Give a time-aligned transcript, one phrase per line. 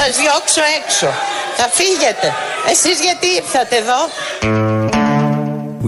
[0.00, 1.06] σας διώξω έξω.
[1.56, 2.26] Θα φύγετε.
[2.72, 3.98] Εσείς γιατί ήρθατε εδώ;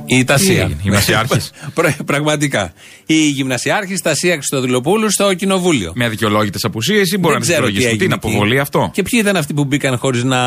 [0.07, 0.71] Η Τασία.
[0.83, 1.51] Γυμνασιάρχης;
[2.13, 2.73] Πραγματικά.
[3.07, 5.93] Η γυμνασιάρχη Τασία Χριστοδηλοπούλου στο κοινοβούλιο.
[5.95, 7.99] Με αδικαιολόγητες απουσίες ή μπορεί να Δεν ξέρω τι δικαιολογήσουν.
[7.99, 8.27] Τι έγινε είναι εκεί.
[8.27, 10.41] αποβολή αυτό; Και ποιοι ήταν αυτοί που μπήκαν χωρίς να.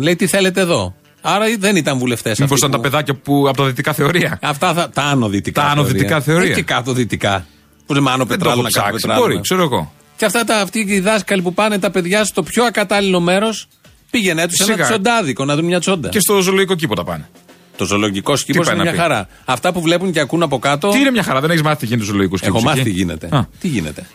[0.00, 2.38] Λέει τι θέλετε εδώ; Άρα δεν ήταν βουλευτές.
[2.38, 5.62] Μήπως ήταν τα παιδάκια που από τα δυτικά θεωρία; Αυτά θα, τα άνω δυτικά.
[5.62, 6.50] Τα άνω δυτικά θεωρία.
[6.50, 7.46] Ε, Και κάτω δυτικά.
[7.86, 9.06] Που λέμε άνω Δεν το πετράλαιο έχω να κάτω ψάξει.
[9.06, 9.26] πετράλαιο.
[9.26, 9.92] Μπορεί, ξέρω εγώ.
[10.22, 13.66] Και αυτά τα, αυτοί οι δάσκαλοι που πάνε τα παιδιά στο πιο ακατάλληλο μέρος,
[14.10, 14.86] πήγαινε τους ένα Σιγά.
[14.88, 16.08] τσοντάδικο να δουν μια τσόντα.
[16.08, 17.28] Και στο ζωολογικό κήπο τα πάνε.
[17.76, 19.28] Το ζωολογικό σκήπο πάει είναι να μια πει; χαρά.
[19.44, 20.88] Αυτά που βλέπουν και ακούν από κάτω.
[20.90, 22.56] Τι είναι μια χαρά, δεν έχεις μάθει τι γίνεται στους ζωολογικούς κήπους.
[22.56, 23.28] Έχω μάθει τι γίνεται.
[23.30, 24.06] Α, Τι γίνεται.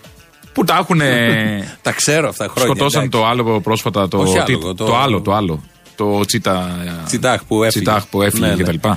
[0.53, 0.99] Που τα έχουν.
[1.81, 2.63] Τα ξέρω αυτά χρόνια.
[2.75, 3.19] Σκοτώσαν εντάξει.
[3.19, 4.07] το άλλο πρόσφατα.
[4.07, 5.63] Το, Όχι τι- άλογο, το- το άλλο, το άλλο.
[5.95, 6.77] Το τσίτα.
[7.05, 7.83] Τσιτάχ που έφυγε.
[7.85, 8.63] Τσιτάχ που έφυγε Ναι, ναι.
[8.63, 8.87] κτλ.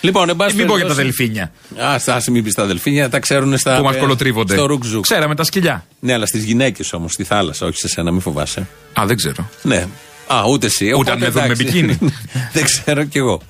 [0.00, 1.52] Λοιπόν, εν πάση Ε, Μην πω για τα περιπτώσει- δελφίνια
[1.90, 3.76] Α, ας μην πεις τα αδελφίνια, τα ξέρουν στα.
[3.76, 4.54] που μας κολοτρίβονται.
[4.54, 5.02] Στο ρουκζούκ.
[5.02, 5.86] Ξέραμε τα σκυλιά.
[6.00, 8.66] Ναι, αλλά στις γυναίκες όμως, στη θάλασσα, όχι σε σένα, μην φοβάσαι.
[9.00, 9.48] Α, δεν ξέρω.
[9.62, 9.86] Ναι.
[10.26, 10.84] Α, ούτε εσύ.
[10.84, 11.64] Ούτε Οπότε, αν με δουν με εντάξει.
[11.64, 11.98] μπικίνι.
[12.52, 13.40] δεν ξέρω κι εγώ.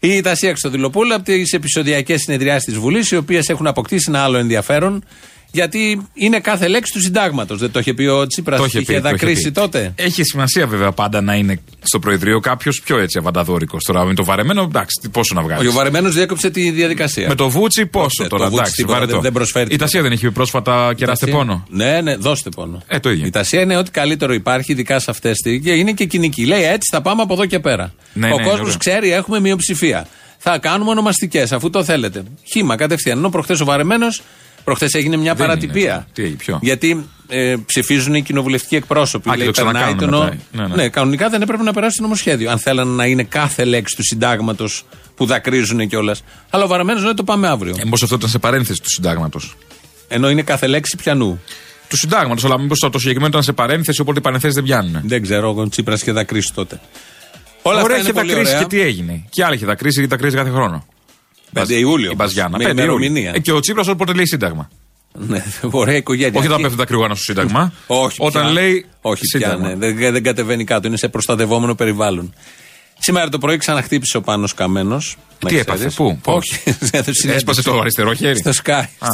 [0.00, 4.38] Η Τασία Χρυστοδηλοπούλου από τις επεισοδιακές συνεδριάσεις της Βουλής, οι οποίες έχουν αποκτήσει ένα άλλο
[4.38, 5.04] ενδιαφέρον,
[5.50, 7.58] γιατί είναι κάθε λέξη του συντάγματος.
[7.58, 9.50] Δεν το είχε πει ο Τσίπρας, Το είχε, είχε πει, το είχε δακρύσει πει.
[9.50, 9.92] τότε.
[9.96, 13.82] Έχει σημασία βέβαια πάντα να είναι στο Προεδρείο κάποιος πιο έτσι αβανταδόρικος.
[13.84, 15.68] Τώρα με το βαρεμένο, εντάξει, τι- πόσο να βγάλεις.
[15.68, 17.28] Ο Βαρεμένος διέκοψε τη διαδικασία.
[17.28, 19.12] Με το βούτσι πόσο Ναι, το τώρα, βούτσι εντάξει, τίποτα, βαρετό.
[19.12, 19.84] δεν- δεν προσφέρει Η τίποτα.
[19.84, 21.38] Τασία δεν έχει πει πρόσφατα κεράστε Τασία.
[21.40, 21.66] πόνο.
[21.70, 22.82] Ναι, ναι, δώστε πόνο.
[22.86, 23.26] Ε, το ίδιο.
[23.26, 25.60] Η Τασία είναι ό,τι καλύτερο υπάρχει, ειδικά σε αυτές τι.
[25.60, 26.44] Και είναι και κοινική.
[26.46, 27.92] Λέει έτσι θα πάμε από εδώ και πέρα.
[28.12, 28.76] Ναι, Ο ναι, κόσμος ωραία.
[28.78, 30.06] ξέρει, έχουμε μειοψηφία.
[30.38, 32.22] Θα κάνουμε ονομαστικές, αφού το θέλετε.
[32.52, 33.18] Χήμα κατευθείαν.
[33.18, 34.22] Ενώ προχθές ο Βαρεμένος,
[34.68, 35.82] προχθές έγινε μια Δεν παρατυπία.
[35.82, 36.12] είναι έτσι.
[36.12, 39.30] Τι έγινε, ποιο; Γιατί ε, ψηφίζουν οι κοινοβουλευτικοί εκπρόσωποι.
[39.30, 40.68] Α, και το περνάει ξανακάνουν νο- μετά.
[40.68, 40.88] Ναι, ναι.
[40.88, 42.50] κανονικά δεν έπρεπε να περάσει το νομοσχέδιο.
[42.50, 46.22] Αν θέλανε να είναι κάθε λέξη του συντάγματος που δακρύζουν κιόλας.
[46.50, 47.74] Αλλά ο Βαρεμένο λέει το πάμε αύριο.
[47.78, 49.56] Ε, μήπως αυτό ήταν σε παρένθεση του συντάγματος.
[50.08, 51.40] Ενώ είναι κάθε λέξη πιανού.
[51.88, 55.00] Του συντάγματος, αλλά μήπως το συγκεκριμένο ήταν σε παρένθεση, οπότε οι παρενθέσεις δεν πιάνουν.
[55.04, 56.80] Δεν ξέρω, ο Τσίπρας είχε δακρύσει τότε.
[57.62, 58.62] Όλα Ωραία, αυτά είχε είναι πολύ δακρύσει ωραία.
[58.68, 59.24] και τι έγινε.
[59.30, 60.86] Και άλλοι είχε δακρύσει γιατί δακρύσει κάθε χρόνο.
[61.54, 62.10] 5 Ιούλιο.
[62.10, 62.58] Η Μπαζιάνα.
[62.58, 62.94] Με Πέντε Ιούλιο.
[62.96, 63.32] ημερομηνία.
[63.34, 64.70] Ε, και ο Τσίπρας όποτε λέει σύνταγμα.
[65.18, 66.38] Ναι, ωραία οικογένεια.
[66.38, 67.72] Όχι όταν Εκεί- πέφτουν τα κρυγόνα στο σύνταγμα.
[67.86, 68.52] Όχι Όταν πια.
[68.52, 68.86] λέει.
[69.00, 69.68] Όχι πια, σύνταγμα.
[69.68, 69.74] ναι.
[69.92, 70.86] δεν, δεν κατεβαίνει κάτω.
[70.86, 72.34] Είναι σε προστατευόμενο περιβάλλον.
[72.98, 75.16] Σήμερα το πρωί ξαναχτύπησε ο Πάνος Καμένος.
[75.42, 75.60] να Τι ξέρεις.
[75.82, 76.60] έπαθε, πού, πώς; Όχι.
[76.66, 77.28] έδωσε συνέντευξη.
[77.28, 78.38] Έσπασε το αριστερό χέρι.
[78.38, 78.84] Στο Sky.
[78.98, 79.08] Α.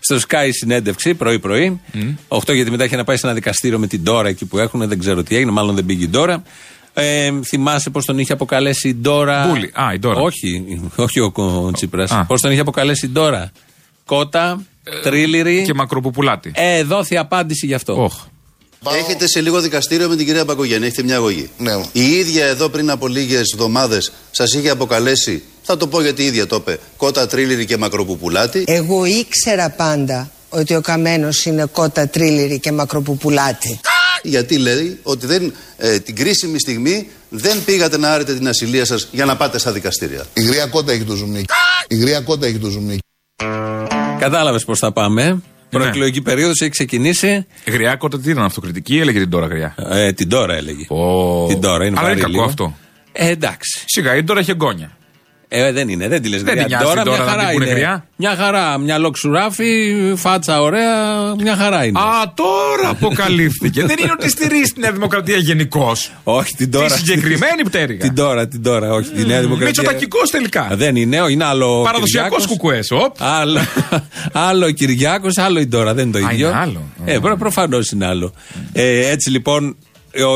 [0.00, 1.80] Στο Sky συνέντευξη πρωί-πρωί.
[2.28, 4.88] 8 γιατί μετά είχε να πάει σε ένα δικαστήριο με την Ντόρα εκεί που έχουν.
[4.88, 5.50] Δεν ξέρω τι έγινε.
[5.50, 6.42] Μάλλον δεν πήγε η Ντόρα.
[7.00, 9.72] Ε, θυμάσαι πώς τον είχε αποκαλέσει η Ντόρα; Μπούλη.
[9.74, 10.20] Α, η Ντόρα.
[10.20, 12.10] Όχι, όχι ο, ο Τσίπρας.
[12.10, 12.24] Α.
[12.24, 13.50] Πώς τον είχε αποκαλέσει η Ντόρα;
[14.04, 14.62] Κότα,
[15.02, 15.62] τρίλιρη.
[15.62, 16.52] Και μακροπουπουλάτη.
[16.54, 18.02] Ε, δόθη απάντηση γι' αυτό.
[18.02, 18.14] Όχ.
[18.98, 20.86] Έχετε σε λίγο δικαστήριο με την κυρία Μπακογέννη.
[20.86, 21.50] Έχετε μια αγωγή.
[21.58, 21.72] Ναι.
[21.92, 26.26] Η ίδια εδώ πριν από λίγες εβδομάδες σας είχε αποκαλέσει, θα το πω γιατί η
[26.26, 28.64] ίδια το είπε, κότα τρίλιρη και μακροπουπουλάτη.
[28.66, 33.80] Εγώ ήξερα πάντα ότι ο Καμένος είναι κότα τρίλιρη και μακροπουπουλάτη.
[34.22, 39.08] Γιατί λέει ότι δεν, ε, την κρίσιμη στιγμή δεν πήγατε να άρετε την ασυλία σας
[39.12, 40.24] για να πάτε στα δικαστήρια.
[40.32, 41.44] Η γρία κότα έχει το ζουμί.
[41.88, 42.98] Η γρία κότα έχει το ζουμί.
[44.18, 45.42] Κατάλαβες πώς θα πάμε.
[45.70, 47.46] Προεκλογική περίοδος έχει ξεκινήσει.
[47.66, 49.74] Γριά κότα τι ήταν αυτοκριτική ή έλεγε την τώρα γριά.
[49.90, 50.84] Ε, την τώρα έλεγε.
[50.88, 51.46] Ω.
[51.46, 52.44] Την τώρα είναι Αλλά βαρύ είναι κακό λίγο.
[52.44, 52.76] αυτό.
[53.12, 53.84] Ε, εντάξει.
[53.86, 54.97] Σιγά, η τώρα έχει εγγόνια.
[55.50, 56.66] Ε, δεν είναι, δεν τη λες Δεν γριά.
[56.66, 57.74] την νοιάζει Τώρα την μια Ντόρα να χαρά την πούνε είναι.
[57.74, 58.06] γριά.
[58.16, 58.78] Μια χαρά.
[58.78, 61.98] Μια λοξουράφη, φάτσα ωραία, μια χαρά είναι.
[61.98, 63.84] Α, τώρα αποκαλύφθηκε.
[63.84, 66.12] δεν είναι ότι στηρίζει τη Νέα Δημοκρατία γενικώς.
[66.24, 66.86] όχι την τώρα.
[66.86, 67.98] Τη συγκεκριμένη πτέρυγα.
[68.00, 69.66] την τώρα, την τώρα, όχι τη Νέα Δημοκρατία.
[69.66, 70.60] Μητσοτακικός τελικά.
[70.62, 71.82] Α, Δεν είναι, είναι άλλο.
[71.82, 72.46] Παραδοσιακός Κυριάκος.
[72.46, 72.90] κουκουές.
[72.90, 73.14] Οπ.
[73.18, 73.60] Άλλο,
[74.48, 75.94] άλλο ο Κυριάκος, άλλο η Ντόρα.
[75.94, 76.48] Δεν είναι το Α, ίδιο.
[76.48, 76.82] είναι άλλο.
[77.04, 78.32] Ε, προ, προφανώς είναι άλλο.
[78.72, 79.76] Ε, έτσι λοιπόν,
[80.22, 80.32] ο,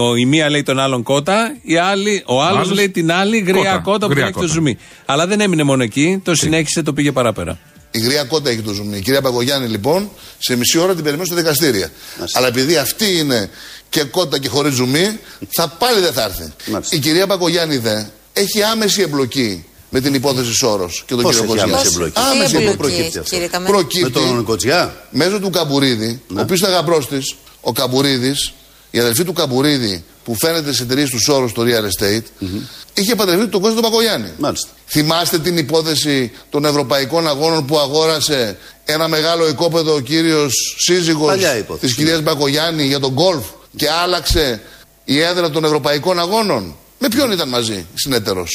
[0.00, 3.12] ο- ο- η μία λέει τον άλλον κότα, η άλλη, ο άλλος άλλος λέει την
[3.12, 3.78] άλλη γριά κότα.
[3.78, 4.52] κότα που Γριά έχει το κότα.
[4.52, 4.78] ζουμί.
[5.06, 7.58] Αλλά δεν έμεινε μόνο εκεί, το συνέχισε, το πήγε παραπέρα.
[7.90, 8.96] Η γρία κότα έχει το ζουμί.
[8.96, 11.90] Η κυρία Παγκογιάννη λοιπόν σε μισή ώρα την περιμένει στο δικαστήρια.
[12.32, 13.50] Αλλά επειδή αυτή είναι
[13.88, 15.18] και κότα και χωρίς ζουμί,
[15.48, 16.52] θα πάλι δεν θα έρθει.
[16.70, 16.96] Μάλιστα.
[16.96, 18.02] Η κυρία Παγκογιάννη δε
[18.32, 21.76] έχει άμεση εμπλοκή με την υπόθεση Σόρος και τον Πώς κύριο έχει Κοτσιά.
[21.78, 22.72] άμεση εμπλοκή; Άμεση Τι εμπλοκή.
[22.72, 23.72] εμπλοκή προκύπτει αυτό; κύριε Καμένο.
[23.76, 24.96] Προκύπτει Με τον Κοτζιά.
[25.10, 28.52] μέσω του Καμπουρίδη, ο οποίος είναι αγαπρός της, ο Καμπουρίδης,
[28.94, 32.46] η αδελφή του Καμπουρίδη που φαίνεται σε εταιρείε τους Σόρου στο real estate,
[32.94, 34.28] είχε παντρευτεί τον Κώστα τον Πακογιάννη.
[34.38, 34.68] Μάλιστα.
[34.86, 41.56] Θυμάστε την υπόθεση των Ευρωπαϊκών Αγώνων που αγόρασε ένα μεγάλο οικόπεδο ο κύριος σύζυγος Παλιά
[41.56, 41.86] υπόθεση.
[41.86, 43.44] της κυρίας Μπακογιάννη για τον γκολφ
[43.76, 44.60] και άλλαξε
[45.04, 46.76] η έδρα των Ευρωπαϊκών Αγώνων.
[46.98, 48.46] Με ποιον ήταν μαζί συνέτερο.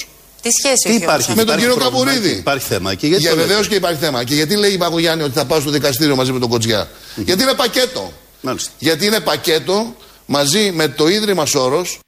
[0.41, 2.37] Τι σχέση Τι έχει υπάρχει, Με τον υπάρχει κύριο πρόβλημα, Καπουρίδη.
[2.37, 2.93] Υπάρχει θέμα.
[2.93, 4.23] Και γιατί Για το λέτε; βεβαίως και υπάρχει θέμα.
[4.23, 7.43] Και γιατί λέει η Μπακογιάννη ότι θα πάω στο δικαστήριο μαζί με τον Κοτζιά; Γιατί
[7.43, 8.13] είναι πακέτο.
[8.41, 8.71] Μάλιστα.
[8.79, 9.95] Γιατί είναι πακέτο
[10.27, 11.99] μαζί με το Ίδρυμα Σόρος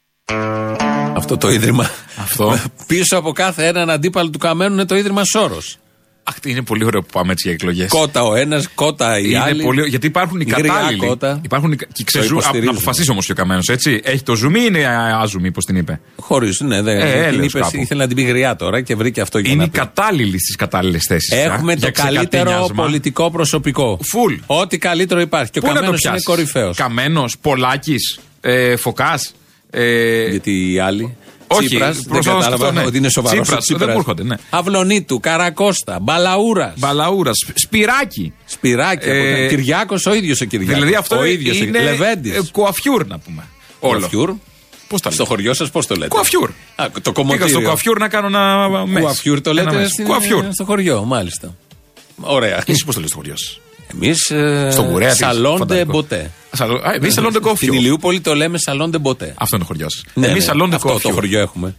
[1.16, 1.90] Αυτό το ίδρυμα.
[2.20, 2.58] Αυτό.
[2.86, 5.78] Πίσω από κάθε έναν αντίπαλο του Καμένου είναι το ίδρυμα Σόρος.
[6.22, 7.88] Αχ, είναι πολύ ωραίο που πάμε έτσι για εκλογές.
[7.90, 9.62] Κότα ο ένας, κότα η Είναι άλλη.
[9.62, 11.06] πολύ, γιατί υπάρχουν οι Γριά κατάλληλοι.
[11.06, 11.40] κότα.
[11.44, 12.64] Υπάρχουν οι, κα- και ξεζού, α, υποστηρίζουν.
[12.64, 14.00] να αποφασίσει όμως και ο Καμένος, έτσι.
[14.04, 14.86] Έχει το ζουμί ή είναι
[15.22, 16.00] άζουμι, πώς την είπε.
[16.16, 16.98] Χωρίς, ναι, δεν.
[16.98, 17.76] Ε, την έλεος είπες, κάπου.
[17.80, 19.78] ήθελε να την πει γριά τώρα και βρήκε αυτό για Είναι να οι πει.
[19.78, 21.32] κατάλληλοι στις κατάλληλες θέσεις.
[21.44, 23.98] Έχουμε το καλύτερο πολιτικό προσωπικό.
[24.12, 24.34] Φουλ.
[24.46, 25.50] Ό,τι καλύτερο υπάρχει.
[25.50, 26.76] Και ο Πού να το Καμένος είναι πιάσεις; κορυφαίος.
[26.76, 29.34] Καμένος, Πολάκης, ε, Φωκάς.
[29.70, 31.16] Ε, Γιατί οι άλλοι.
[31.52, 32.86] Όχι, Τσίπρας, δεν προσπαθώ να κατάλαβα σκεφτώ, ναι.
[32.86, 33.40] ότι είναι σοβαρός.
[33.46, 34.36] Τσίπρας, δεν μου έρχονται, ναι.
[34.50, 36.72] Αυλονίτου, Καρακώστα, Μπαλαούρας.
[36.78, 38.32] Μπαλαούρας, Σπυράκι.
[38.44, 39.08] Σπυράκι.
[39.08, 40.74] Ε, Κυριάκος ο ίδιος ο Κυριάκος.
[40.74, 42.36] Δηλαδή αυτό ο ίδιος ο είναι Λεβέντης.
[42.36, 43.44] ε, κουαφιούρ να πούμε.
[43.80, 43.98] Όλο.
[43.98, 44.34] Κουαφιούρ;
[44.88, 45.34] Πώς τα Στο λέτε.
[45.34, 46.50] χωριό σας πώς το λέτε; Κουαφιούρ.
[46.76, 47.48] Α, το Πήγα κομμωτήριο.
[47.48, 49.02] στο κουαφιούρ να κάνω ένα μες.
[49.02, 49.88] Κουαφιούρ το Ένα λέτε μες.
[49.90, 50.44] στην- Κουαφιούρ.
[50.52, 51.54] στο χωριό, μάλιστα.
[52.20, 52.62] Ωραία.
[52.66, 53.60] Εσύ πώς το λες στο χωριό σας;
[53.94, 54.32] Εμείς.
[54.70, 55.92] Στον κουρέα της, Σαλόντε φανταστικό.
[55.92, 56.30] μποτέ.
[56.94, 57.72] Εμείς σαλόντε Στην κόφιο.
[57.74, 59.34] Ηλιούπολη το λέμε σαλόντε μποτέ.
[59.38, 60.20] Αυτό είναι το χωριός σα.
[60.20, 61.10] Ναι, Εμείς ναι, σαλόντε αυτό το κόφιο.
[61.12, 61.74] χωριό έχουμε.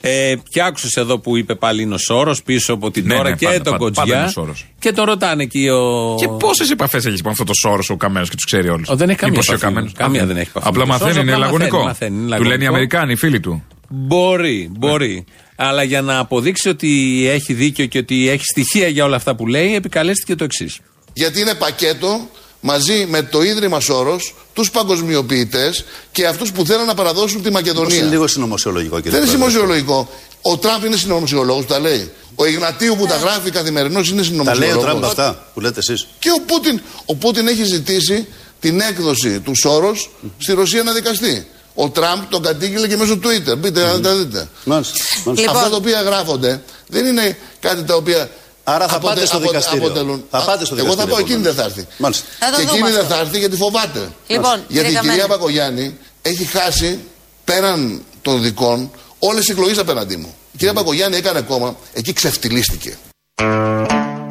[0.00, 3.28] Ε, και άκουσες εδώ που είπε πάλι είναι ο Σόρος πίσω από την Ναι, ώρα
[3.30, 4.42] ναι, και πάντα, τον πάντα, πάντα είναι ο Κοτζιά.
[4.42, 4.66] Σόρος.
[4.78, 6.14] Και τον ρωτάνε εκεί ο.
[6.18, 8.96] Και πόσες επαφές έχεις με αυτό το σώρο ο Καμένος και τους ξέρει όλους; Ο,
[8.96, 9.92] δεν έχει καμία επαφή.
[9.92, 10.68] Καμία δεν έχει επαφή.
[10.68, 11.82] Απλά Ο Σόρος μαθαίνει, είναι απλά λαγωνικό.
[11.82, 12.74] μαθαίνει, μαθαίνει, είναι Του λένε οι λαγωνικό.
[12.74, 13.64] Αμερικάνοι, οι φίλοι του.
[13.88, 15.24] Μπορεί, μπορεί.
[15.56, 19.46] Αλλά για να αποδείξει ότι έχει δίκιο και ότι έχει στοιχεία για όλα αυτά που
[19.46, 20.78] λέει, επικαλέστηκε το εξής.
[21.18, 22.28] Γιατί είναι πακέτο
[22.60, 27.62] μαζί με το Ίδρυμα Σόρος, τους παγκοσμιοποιητές και αυτούς που θέλουν να παραδώσουν τη Μήπως
[27.62, 27.96] Μακεδονία.
[27.96, 29.50] είναι λίγο συνωμοσιολογικό κύριε Δεν είναι Πρόεδρε.
[29.58, 30.08] συνωμοσιολογικό.
[30.40, 32.10] Ο Τραμπ είναι συνωμοσιολόγος που τα λέει.
[32.34, 34.82] Ο Ιγνατίου που τα γράφει καθημερινώς είναι Τα λέει ο συνωμοσιολόγος.
[34.84, 36.06] Τραμπ αυτά που λέτε εσείς.
[36.18, 38.26] Και ο Πούτιν, ο Πούτιν έχει ζητήσει
[38.60, 41.46] την έκδοση του Σόρος στη Ρωσία να δικαστεί.
[41.74, 43.56] Ο Τραμπ τον κατήγγειλε και μέσω Twitter.
[43.58, 44.48] Μπείτε να τα δείτε.
[44.64, 44.94] Μάλιστα.
[45.24, 45.30] μάλιστα.
[45.30, 45.56] Λοιπόν.
[45.56, 48.30] Αυτά τα οποία γράφονται δεν είναι κάτι τα οποία.
[48.68, 49.86] Άρα θα πάτε στο δικαστήριο.
[49.86, 51.78] αποτελούν- Θα πάτε στο Εγώ θα δικαστήριο, πάω, εκείνη δεν θα επομένως.
[51.78, 52.02] έρθει.
[52.02, 52.24] Μάλιστα.
[52.38, 53.14] Θα το και δούμε εκείνη δεν αυτό.
[53.14, 54.00] θα έρθει γιατί φοβάται.
[54.26, 55.28] Λοιπόν, γιατί η κύριε κυρία Καμένη.
[55.28, 56.98] Πακογιάννη έχει χάσει
[57.44, 60.34] πέραν των δικών όλες τι εκλογές απέναντί μου.
[60.52, 62.96] Η κυρία Πακογιάννη έκανε κόμμα, εκεί ξεφτυλίστηκε.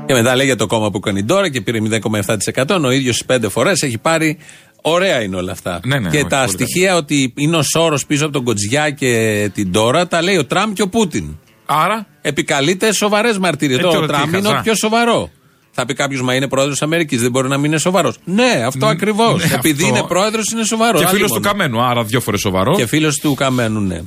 [0.06, 2.84] Και μετά λέει για το κόμμα που κάνει τώρα και πήρε 0,7%.
[2.86, 4.38] Ο ίδιος πέντε φορές έχει πάρει.
[4.82, 5.80] Ωραία είναι όλα αυτά.
[5.84, 8.90] Ναι, ναι, και όχι, τα πολύ στοιχεία ότι είναι ο Σόρος πίσω από τον Κοτζιά
[8.90, 11.38] και την Τώρα τα λέει ο Τραμπ και ο Πούτιν.
[11.66, 13.76] Άρα, Επικαλείται σοβαρές μαρτυρίε.
[13.78, 14.60] Ε, Τώρα ο τώρα τι Τραμπ είναι χαζά.
[14.60, 15.30] ο πιο σοβαρό.
[15.72, 18.18] Θα πει κάποιος, Μα είναι πρόεδρος Αμερικής, δεν μπορεί να μην είναι σοβαρός.
[18.26, 19.46] Ναι, αυτό ακριβώς.
[19.50, 19.96] ναι, Επειδή αυτό.
[19.98, 21.00] είναι πρόεδρος, είναι σοβαρός.
[21.02, 21.52] και Άλλη φίλος του μόνο.
[21.52, 22.76] Καμένου, άρα δύο φορές σοβαρό.
[22.76, 24.02] Και φίλος του Καμένου, ναι.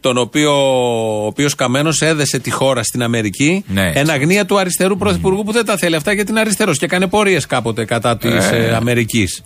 [0.00, 0.52] Τον οποίο
[1.22, 3.64] ο οποίος Καμένος έδεσε τη χώρα στην Αμερική.
[3.68, 3.92] Ναι.
[3.94, 7.06] Εν αγνία του αριστερού πρωθυπουργού που δεν τα θέλει αυτά γιατί είναι αριστερός και έκανε
[7.06, 8.72] πορείες κάποτε κατά της Ε.
[8.76, 9.42] Αμερικής.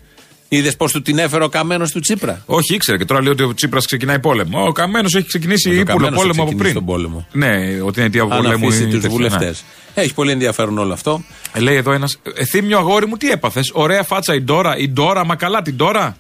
[0.55, 3.43] Είδες πώ του την έφερε ο Καμένος του Τσίπρα; Όχι, ήξερε και τώρα λέει ότι
[3.43, 4.65] ο Τσίπρας ξεκινάει πόλεμο.
[4.67, 6.87] Ο Καμένος έχει ξεκινήσει Ο ύπουλο Καμένος πόλεμο έχει από ξεκινήσει πριν.
[6.87, 7.27] τον πόλεμο.
[7.33, 8.67] Ναι, ότι είναι αιτία Αν πολέμου.
[8.67, 9.15] αφήσει ή τους τέτοιο, ναι.
[9.15, 9.55] βουλευτέ.
[9.95, 11.25] Έχει πολύ ενδιαφέρον όλο αυτό.
[11.53, 12.19] Ε, Λέει εδώ ένας.
[12.35, 14.77] Εθίμιο αγόρι μου, τι έπαθες; Ωραία φάτσα η Ντόρα.
[14.77, 16.17] Η Ντόρα, μα καλά την Ντόρα;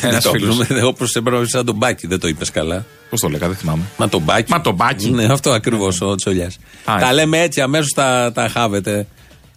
[0.00, 0.56] Δεν το φίλος.
[0.66, 0.82] πούμε.
[0.82, 2.84] Όπως έπρεπε σαν τον Μπάκη, δεν το είπες καλά.
[3.10, 3.82] Πώς το λέγα, δεν θυμάμαι.
[3.96, 4.50] Μα τον Μπάκη.
[4.52, 5.10] Μα τον Μπάκη.
[5.10, 6.58] Ναι, αυτό ακριβώς ο Τσολιάς.
[6.84, 7.12] Α, Τα ε.
[7.12, 9.06] λέμε έτσι, αμέσως τα, τα χάβετε.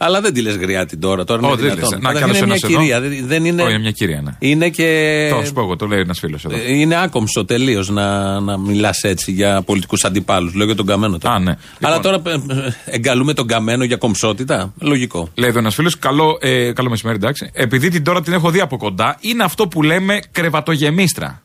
[0.05, 1.23] Αλλά δεν τη λες γριά την τώρα.
[1.23, 1.89] τώρα Ω, είναι δεν δυνατόν.
[1.91, 1.99] λες.
[2.01, 2.79] Να, κι Καταρχήν άλλος είναι μια ένας εδώ.
[2.79, 3.01] κυρία.
[3.01, 4.31] Δεν, δεν είναι, Όχι, είναι μια κυρία, ναι.
[4.39, 5.27] είναι και.
[5.39, 6.55] Το σου πω εγώ, το λέει ένας φίλος εδώ.
[6.55, 10.53] ε, Είναι άκομψο τελείως να, να μιλάς έτσι για πολιτικούς αντιπάλους.
[10.53, 11.35] Λέω για τον Καμένο τώρα.
[11.35, 11.57] Α, ναι.
[11.81, 12.23] Αλλά Λοιπόν.
[12.23, 14.73] τώρα ε, ε, εγκαλούμε τον Καμένο για κομψότητα.
[14.79, 15.29] Λογικό.
[15.35, 17.49] Λέει εδώ ένας φίλος, καλό, ε, καλό μεσημέρι, εντάξει.
[17.53, 21.41] Επειδή την τώρα την έχω δει από κοντά, είναι αυτό που λέμε κρεβατογεμίστρα.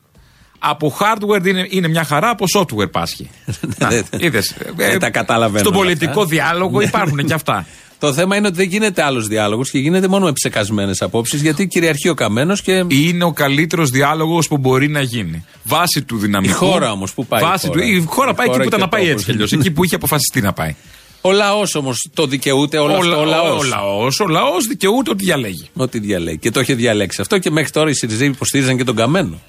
[0.59, 3.29] Από hardware είναι, είναι μια χαρά, από software πάσχει.
[3.77, 4.53] Δεν- είδες.
[4.75, 6.25] δεν τα καταλαβαίνω Στον όλα πολιτικό αυτά.
[6.25, 7.65] διάλογο υπάρχουν και αυτά.
[7.99, 11.67] Το θέμα είναι ότι δεν γίνεται άλλος διάλογος και γίνεται μόνο με ψεκασμένες απόψεις γιατί
[11.67, 12.85] κυριαρχεί ο Καμένος και.
[12.87, 15.45] Είναι ο καλύτερος διάλογος που μπορεί να γίνει.
[15.63, 16.53] Βάση του δυναμικού.
[16.53, 18.69] Η χώρα όμως, πού πάει η Βάση χώρα; Του, η χώρα Η πάει χώρα εκεί
[18.69, 19.13] που ήταν και να πάει τόπος.
[19.13, 19.51] έτσι κι αλλιώς.
[19.51, 20.75] εκεί που είχε αποφασιστεί να πάει.
[21.21, 23.19] Ο λαός όμως το δικαιούται όλο αυτό.
[23.19, 23.59] Ο λαός.
[23.59, 25.69] Ο λαός, ο λαός δικαιούται ότι διαλέγει.
[25.73, 26.37] Ό,τι διαλέγει.
[26.37, 29.39] Και το είχε διαλέξει αυτό και μέχρι τώρα οι Σιριζέοι υποστήριζαν και τον Καμένο.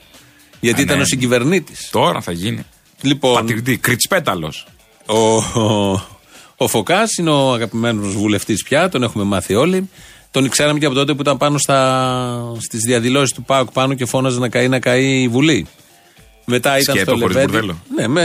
[0.60, 1.02] Γιατί Α, ήταν ναι.
[1.02, 1.88] ο συγκυβερνήτης.
[1.90, 2.62] Τώρα θα γίνει.
[3.00, 4.66] Λοιπόν, Πατηρντή, κριτσπέταλος.
[5.06, 6.00] ο, ο,
[6.62, 9.88] ο Φωκάς είναι ο αγαπημένος βουλευτής πια, τον έχουμε μάθει όλοι.
[10.30, 11.58] Τον ξέραμε και από τότε που ήταν πάνω
[12.58, 15.66] στις διαδηλώσεις του ΠΑΟΚ πάνω και φώναζε να καεί, να καεί η Βουλή.
[16.44, 17.52] Μετά ήταν Σκέτο, στο χωρίς Λεβέντι.
[17.52, 17.82] μπουρδέλο.
[17.96, 18.22] Ναι, με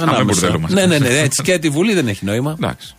[0.00, 0.22] ανάμεσα.
[0.24, 0.72] μπουρδέλο μας.
[0.72, 2.54] ναι, ναι, ναι, έτσι και τη Βουλή δεν έχει νόημα.
[2.58, 2.94] Εντάξει.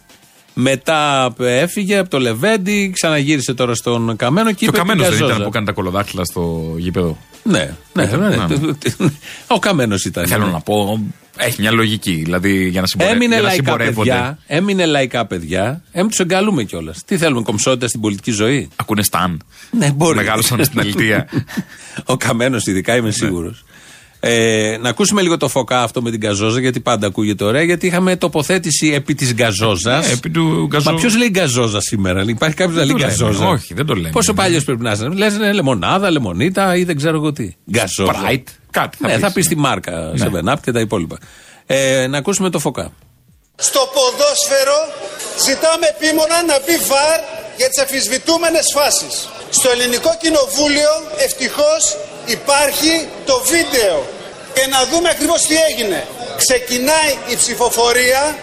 [0.54, 5.10] Μετά έφυγε από το Λεβέντι, ξαναγύρισε τώρα στον Καμένο και Και ο είπε Καμένος την
[5.10, 5.44] δεν ήταν Καζόζα.
[5.44, 7.18] που έκανε τα κολοδάχτυλα στο γήπεδο.
[7.44, 8.28] Ναι, ναι, ναι.
[8.28, 8.46] ναι.
[9.48, 10.28] Ο Καμένος ήταν.
[10.28, 11.00] Θέλω να πω,
[11.38, 12.22] έχει μια λογική.
[12.24, 13.10] Δηλαδή για να, συμπορε...
[13.10, 14.10] Έμεινε για να λαϊκά συμπορεύονται.
[14.10, 14.38] παιδιά.
[14.48, 15.84] Έμεινε λαϊκά παιδιά.
[15.92, 17.04] Έμεινε τους εγκαλούμε κιόλας.
[17.06, 19.42] Τι θέλουμε, κομψότητα στην πολιτική ζωή; Ακούνε σταν.
[19.72, 20.16] Ναι, μπορεί.
[20.16, 21.28] Μεγάλωσαν στην Αλητία.
[22.06, 23.64] Ο Καμένος ειδικά είμαι σίγουρος.
[24.26, 27.62] Ε, να ακούσουμε λίγο το φωκά αυτό με την Γκαζόζα, γιατί πάντα ακούγεται ωραία.
[27.64, 30.10] Γιατί είχαμε τοποθέτηση επί της Γκαζόζας.
[30.10, 33.26] Ε, επί του Γκαζό- Μα ποιος λέει Γκαζόζα σήμερα, υπάρχει κάποιος να Δεν λέει το
[33.26, 33.32] λέμε.
[33.32, 34.10] Γκαζόζα; Όχι, δεν το λέμε.
[34.10, 35.08] Πόσο παλιός πρέπει να είσαι.
[35.08, 37.54] Λες ναι, λεμονάδα, λεμονίτα ή δεν ξέρω εγώ τι.
[37.72, 38.12] Γκαζόζα.
[38.14, 38.44] Sprite.
[38.72, 39.54] Κάτι θα ναι, πεις, θα πεις ναι.
[39.54, 40.30] τη μάρκα Ναι.
[40.52, 41.18] 7up και τα υπόλοιπα.
[41.66, 42.92] Ε, να ακούσουμε το φωκά.
[43.56, 44.80] Στο ποδόσφαιρο
[45.46, 47.20] ζητάμε επίμονα να μπει βαρ
[47.60, 49.14] για τις αφισβητούμενες φάσεις.
[49.58, 50.92] Στο ελληνικό κοινοβούλιο
[51.26, 51.82] ευτυχώς
[52.26, 54.08] υπάρχει το βίντεο
[54.54, 56.08] και να δούμε ακριβώς τι έγινε.
[56.38, 58.38] Ξεκινάει η ψηφοφορία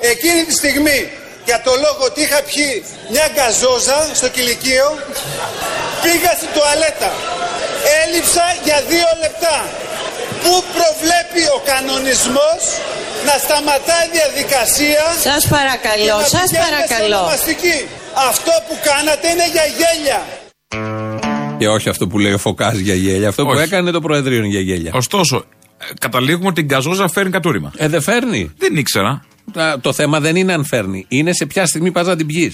[0.00, 1.10] εκείνη τη στιγμή
[1.44, 4.98] για το λόγο ότι είχα πιει μια γκαζόζα στο κηλικείο
[6.02, 7.12] πήγα στην τουαλέτα.
[8.02, 9.56] Έλειψα για δύο λεπτά.
[10.42, 12.60] Πού προβλέπει ο κανονισμός
[13.28, 17.16] να σταματάει η διαδικασία Σας παρακαλώ, και να σας πηγαίνουμε σε παρακαλώ.
[17.16, 17.78] ονομαστική;
[18.30, 20.20] Αυτό που κάνατε είναι για γέλια.
[21.60, 23.28] Και όχι αυτό που λέει ο Φωκάς για γέλια.
[23.28, 23.62] Αυτό που Όχι.
[23.62, 24.90] έκανε το Προεδρείο είναι για γέλια.
[24.94, 25.36] Ωστόσο,
[25.78, 27.72] ε, καταλήγουμε ότι η γκαζόζα φέρνει κατούριμα.
[27.76, 28.50] Ε, δεν φέρνει.
[28.58, 29.24] Δεν ήξερα.
[29.52, 31.04] Τα- Το θέμα δεν είναι αν φέρνει.
[31.08, 32.52] Είναι σε ποια στιγμή πας να την πιει.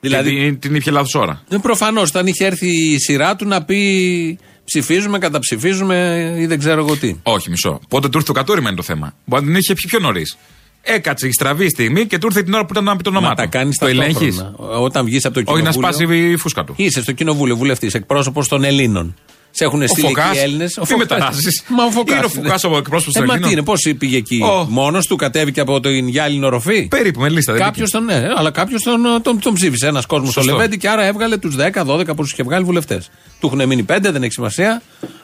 [0.00, 1.42] Δηλαδή, Δηλαδή την, την είχε λάθος ώρα.
[1.62, 6.96] προφανώς όταν είχε έρθει η σειρά του να πει ψηφίζουμε, καταψηφίζουμε ή δεν ξέρω εγώ
[6.96, 7.14] τι.
[7.22, 7.80] Όχι, μισό.
[7.88, 9.14] Πότε του ήρθε το κατούριμα είναι το θέμα.
[9.24, 10.36] Μπορεί να την είχε πιει πιο νωρίς.
[10.86, 13.28] Έκατσε η στραβή στιγμή και του ήρθε την ώρα που ήταν να πει το όνομά
[13.28, 13.40] Μα του.
[13.42, 14.50] τα κάνεις Το ελέγχεις.
[14.56, 15.88] Όταν βγεις από το Όχι κοινοβούλιο.
[15.88, 16.74] να σπάσει η φούσκα του.
[16.76, 19.14] Είσαι στο κοινοβούλιο βουλευτής, εκπρόσωπος των Ελλήνων.
[19.50, 20.78] Σε έχουν στείλει Φωκάς, εκεί οι Έλληνες.
[20.86, 21.64] τι μεταράζεις.
[21.68, 23.50] Μα ο Φωκάς Είναι ο Φωκάς ο εκπρόσωπος ε, των Μα Ελλήνων.
[23.50, 24.66] τι είναι, πώς πήγε εκεί; Ω.
[24.68, 26.88] Μόνος του κατέβηκε από την γυάλινο ροφή.
[26.88, 27.52] Περίπου με λίστα.
[27.52, 28.12] δεν Κάποιος μπήκε.
[28.12, 29.86] τον, ναι, αλλά κάποιος τον, τον, τον ψήφισε.
[29.86, 30.56] Ένας κόσμος στο Σωστό.
[30.56, 33.10] Λεβέντι και άρα έβγαλε τους 10-12 που τους είχε βγάλει βουλευτές.
[33.40, 34.82] Του έχουν μείνει 5, δεν έχει σημασία,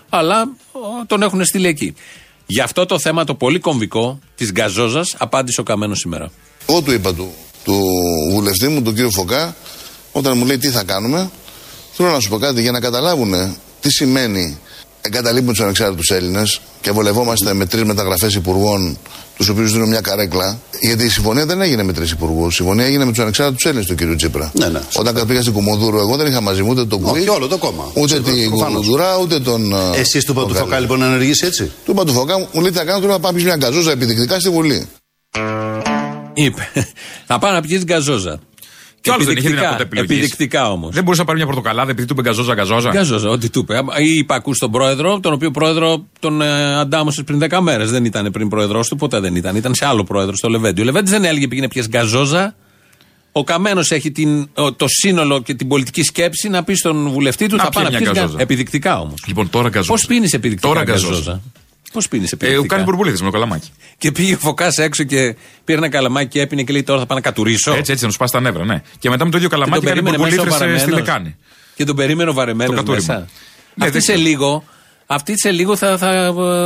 [0.09, 1.95] αλλά ο, τον έχουν στείλει εκεί.
[2.53, 6.31] Γι' αυτό το θέμα το πολύ κομβικό της γκαζόζας απάντησε ο Καμένος σήμερα.
[6.67, 7.33] Εγώ του είπα του,
[7.65, 7.81] του
[8.33, 9.57] βουλευτή μου, τον κύριο Φωκά,
[10.13, 11.31] όταν μου λέει τι θα κάνουμε,
[11.93, 14.59] θέλω να σου πω κάτι για να καταλάβουν τι σημαίνει
[15.01, 18.99] εγκαταλείπουμε τους ανεξάρτητους Έλληνες και βολευόμαστε με τρεις μεταγραφές υπουργών,
[19.41, 20.59] τους οποίους δίνουν μια καρέκλα.
[20.81, 22.53] Γιατί η συμφωνία δεν έγινε με τρεις υπουργούς.
[22.53, 24.51] Η συμφωνία έγινε με τους ανεξάρτητους Έλληνες του κύριου Τσίπρα.
[24.55, 24.81] Ναι, ναι.
[24.97, 27.59] Όταν πήγα στην Κομοδούρου, εγώ δεν είχα μαζί μου ούτε τον Όχι, Κουί, όλο το
[27.59, 27.91] κόμμα.
[27.95, 28.75] ούτε Σίγουρα, την προφανώς.
[28.75, 29.73] Κομοδουρά, ούτε τον.
[29.73, 30.65] ε, Εσείς του είπα του Φωκάλη.
[30.65, 33.07] Φωκά λοιπόν να ενεργήσει έτσι; Του είπα του Φωκά, μου λέει τι θα κάνω, του
[33.07, 34.87] λέω να πάμε μια γκαζόζα επιδεικτικά στη Βουλή.
[36.35, 36.69] Είπε.
[37.27, 38.41] Θα πάω να πιεις γκαζόζα.
[39.01, 40.17] Κι άλλος δεν είχε Επιδεικτικά, δυνατότητα επιλογής.
[40.17, 40.95] Επιδεικτικά όμως.
[40.95, 42.91] Δεν μπορούσε να πάρει μια πορτοκαλάδα επειδή του είπε γκαζόζα γκαζόζα.
[42.91, 43.81] Γκαζόζα, ό,τι του είπε.
[44.03, 47.91] Ή υπακού στον πρόεδρο, τον οποίο πρόεδρο τον ε, αντάμωσες πριν 10 μέρες.
[47.91, 49.57] Δεν ήταν πριν πρόεδρός του, ποτέ δεν ήταν.
[49.57, 50.81] Ήταν σε άλλο πρόεδρο, στο Λεβέντι.
[50.81, 52.55] Ο Λεβέντι δεν έλεγε πήγαινε πιες γκαζόζα.
[53.33, 57.47] Ο Καμένος έχει την, ο- το σύνολο και την πολιτική σκέψη να πει στον βουλευτή
[57.47, 58.41] του Να θα πιει πάει να μια πιεις γκαζόζα.
[58.43, 59.25] Επιδεικτικά όμως.
[59.27, 59.93] Λοιπόν, τώρα γκαζόζα.
[59.93, 61.41] Πώς πίνεις επιδεικτικά Τώρα γκαζόζα;
[61.91, 61.93] Γκαζόζα.
[61.93, 62.67] Πώς πίνεις Ε, επιδεικτικά.
[62.75, 63.71] κάνει μπουρμπουλίδες με το καλαμάκι.
[63.99, 67.07] Και πήγε ο Φωκάς έξω και πήρε ένα καλαμάκι και έπινε και λέει τώρα θα
[67.07, 67.73] πάω να κατουρίσω.
[67.73, 68.83] Έτσι, έτσι, να του πας τα νεύρα, ναι.
[68.99, 71.07] Και μετά με το ίδιο Και τον καλαμάκι κάνει περίμενε μέσα ο μπουρμπουλίδε στη βαρεμένος.
[71.07, 71.37] λεκάνη.
[71.75, 73.15] Και τον περίμενε ο βαρεμένος Το κατούριμα.
[73.15, 73.29] μέσα.
[73.75, 74.29] Ναι, αυτοί, δεν σε ξέρω.
[74.29, 74.65] λίγο,
[75.13, 76.11] αυτοί σε λίγο θα, θα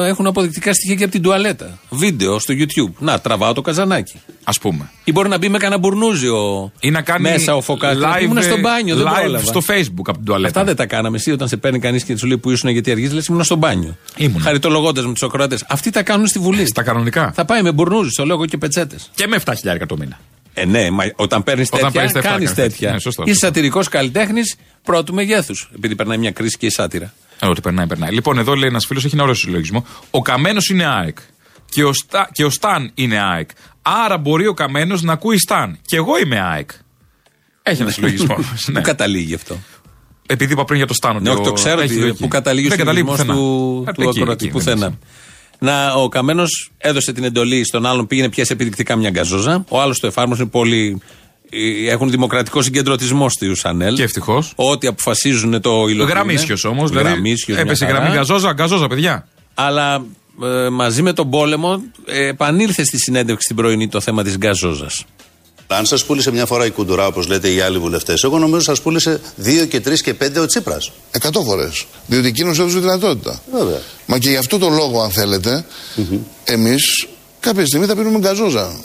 [0.05, 1.79] ε, έχουν αποδεικτικά στοιχεία και από την τουαλέτα.
[1.91, 2.93] Βίντεο στο YouTube.
[2.99, 4.21] Να, τραβάω το καζανάκι.
[4.45, 4.91] Α πούμε.
[5.05, 7.93] Ή μπορεί να μπει με κανένα μπουρνούζιο Ή να κάνει μέσα ο Φωκά.
[7.95, 9.45] live, Ήμουν στο μπάνιο, δεν live πρόλαβα.
[9.45, 10.49] στο facebook από την τουαλέτα.
[10.49, 11.17] Αυτά δεν τα κάναμε.
[11.17, 13.57] Εσύ όταν σε παίρνει κανείς και σου λέει που ήσουν γιατί αργείς, λες ήμουν στο
[13.57, 13.97] μπάνιο.
[14.17, 14.45] Ήμουνα.
[14.45, 15.65] Χαριτολογώντας με τους ακροατές.
[15.69, 16.67] Αυτοί τα κάνουν στη Βουλή.
[16.67, 17.33] Στα κανονικά.
[17.35, 19.11] Θα πάει με μπουρνούζι, το λέω εγώ και πετσέτες.
[19.15, 19.53] Και με 7.000
[19.89, 20.19] το μήνα.
[20.55, 22.93] Ε, ναι, μα όταν παίρνεις Όταν τέτοια, παίρνεις τα εφτά κάνεις κάνεις τέτοια.
[22.93, 23.47] Ναι, σωστό, Είσαι σωστό.
[23.47, 25.71] σατυρικός καλλιτέχνης πρώτου μεγέθους.
[25.77, 27.13] Επειδή περνάει μια κρίση και η σάτυρα.
[27.41, 28.11] Ε, Ό,τι περνάει, περνάει.
[28.11, 29.87] Λοιπόν, εδώ λέει ένας φίλος, έχει ένα ωραίο συλλογισμό.
[30.11, 31.19] Ο Καμένος είναι ΑΕΚ.
[31.71, 33.51] Και ο, Στα, και ο Σταν είναι ΑΕΚ.
[33.83, 35.79] Άρα μπορεί ο Καμένος να ακούει Σταν.
[35.87, 36.71] Και εγώ είμαι ΑΕΚ.
[37.63, 38.37] Έχει ένα συλλογισμό.
[38.67, 38.79] ναι.
[38.81, 39.57] Πού καταλήγει αυτό;
[40.27, 41.15] Επειδή είπα πριν για το Στάν.
[41.17, 42.23] ότι Ναι, όχι, ο- το ξέρω έχει τι- λογική.
[42.23, 43.85] που καταλήγει ο Δεν καταλήγει συλλογισμός πουθενά.
[43.85, 44.45] του, Ε, του εκεί, ακροατή.
[44.45, 44.89] εκεί, Πουθενά.
[44.89, 44.99] δεν
[45.59, 49.65] Να, ο Καμένος έδωσε την εντολή στον άλλον, πήγαινε πιάσει επιδεικτικά μια γκαζόζα.
[49.69, 51.01] Ο άλλος το εφάρμοσε είναι πολύ.
[51.51, 53.97] Ε, Έχουν δημοκρατικό συγκεντρωτισμό στη Σανέλ.
[53.97, 54.53] Και ευτυχώς.
[54.57, 56.09] Ό,τι αποφασίζουν το υλοποιούν.
[56.09, 56.91] Γραμμίσιος όμως.
[56.91, 57.99] Δηλαδή Γραμμίσιος, μια έπεσε η χαρά.
[57.99, 59.29] γραμμή γκαζόζα, γκαζόζα, παιδιά.
[59.55, 60.05] Αλλά
[60.43, 64.87] ε, μαζί με τον πόλεμο ε, επανήλθε στη συνέντευξη την πρωινή το θέμα της γκαζόζα.
[65.67, 68.81] Αν σας πούλησε μια φορά η κουντουρά, όπως λέτε οι άλλοι βουλευτές, εγώ νομίζω σας
[68.81, 70.93] πούλησε δύο και τρεις και πέντε ο Τσίπρας.
[71.11, 71.85] Εκατό φορές.
[72.07, 73.41] Διότι εκείνος έδωσε δυνατότητα.
[73.53, 73.81] Βέβαια.
[74.07, 75.65] Μα και γι' αυτό το λόγο, αν θέλετε,
[76.45, 77.07] εμείς
[77.41, 78.81] κάποια στιγμή θα πίνουμε γκαζόζα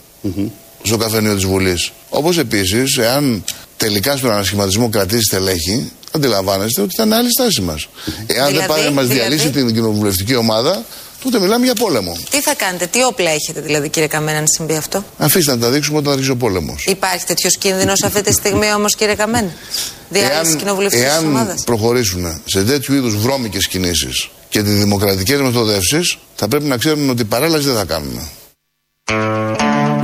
[0.83, 1.91] στο καφενείο της Βουλής.
[2.09, 3.43] Όπως επίσης, εάν
[3.77, 7.87] τελικά στον ανασχηματισμό κρατήσει στελέχη, αντιλαμβάνεστε ότι θα είναι άλλη στάση μας.
[8.27, 10.85] Εάν δεν Δηλαδή, πάει να μας δηλαδή; διαλύσει την κοινοβουλευτική ομάδα,
[11.23, 12.17] τότε μιλάμε για πόλεμο.
[12.29, 15.69] Τι θα κάνετε, τι όπλα έχετε δηλαδή κύριε Καμένη αν συμβεί αυτό; Αφήστε να τα
[15.69, 16.85] δείξουμε όταν αρχίσει ο πόλεμος.
[16.87, 19.51] Υπάρχει τέτοιος κίνδυνος αυτή τη στιγμή όμως κύριε Καμένη.
[20.09, 21.63] Διάλυσης κοινοβουλευτικής εάν ομάδας.
[21.63, 27.23] προχωρήσουν σε τέτοιου είδους βρώμικες κινήσεις και τι δημοκρατικές μεθοδεύσεις, θα πρέπει να ξέρουν ότι
[27.23, 28.29] παρέλαση δεν θα κάνουν.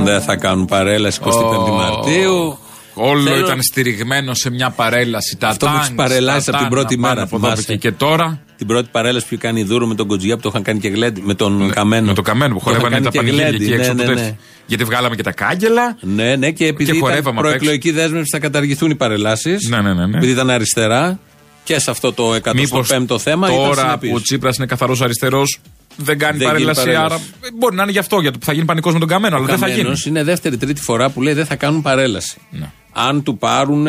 [0.04, 2.58] Δεν θα κάνουν παρέλαση 25 Ω, Μαρτίου.
[2.98, 5.36] Όλο Θέλω- ήταν στηριγμένο σε μια παρέλαση.
[5.36, 7.36] Τα Αυτό που τάγκς, τους παρελάσει τα από την τάγκ, πρώτη να πάνε μέρα, από
[7.36, 7.72] εδώ, από θυμάσαι.
[7.72, 7.80] εκεί.
[7.80, 10.78] Και τώρα Την πρώτη παρέλαση που κάνει δούρο με τον Κοτζιά που το είχαν κάνει
[10.80, 11.22] και γλέντι.
[11.24, 12.02] Με τον Καμένο.
[12.02, 13.92] Ναι, με το καμένο που Το είχαν χορεύανε τα κάνει και πανηγύρια εκεί γλέντι, έξω
[13.94, 14.26] ναι, από ναι, το ναι.
[14.26, 14.36] τέτοιο.
[14.66, 15.96] Γιατί βγάλαμε και τα κάγκελα.
[16.00, 17.56] Ναι, ναι, και επειδή Και ήταν χορεύαμε απ' έξω.
[17.56, 19.68] προεκλογική δέσμευση θα καταργηθούν οι παρελάσεις.
[19.68, 20.16] Ναι, ναι, ναι, ναι.
[20.16, 21.18] Επειδή ήταν αριστερά
[21.64, 24.10] και σε αυτό το 105ο θέμα ήταν τώρα συνεπής.
[24.10, 25.58] που ο Τσίπρας είναι καθαρός αριστερός,
[25.96, 27.30] Δεν κάνει Δεν παρέλαση, γίνει άρα παρέλαση.
[27.40, 29.58] ε, μπορεί να είναι γι' αυτό, γιατί θα γίνει πανικός με τον Καμένο, αλλά δεν
[29.58, 29.78] θα γίνει.
[29.78, 32.38] Καμένος είναι δεύτερη-τρίτη φορά που λέει δεν θα κάνουν παρέλαση.
[32.50, 32.70] Ναι.
[32.92, 33.86] Αν του πάρουν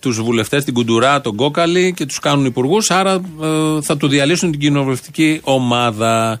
[0.00, 4.50] τους βουλευτές, την Κουντουρά, τον Κόκαλη και τους κάνουν υπουργούς, άρα ε, θα του διαλύσουν
[4.50, 6.40] την κοινοβουλευτική ομάδα.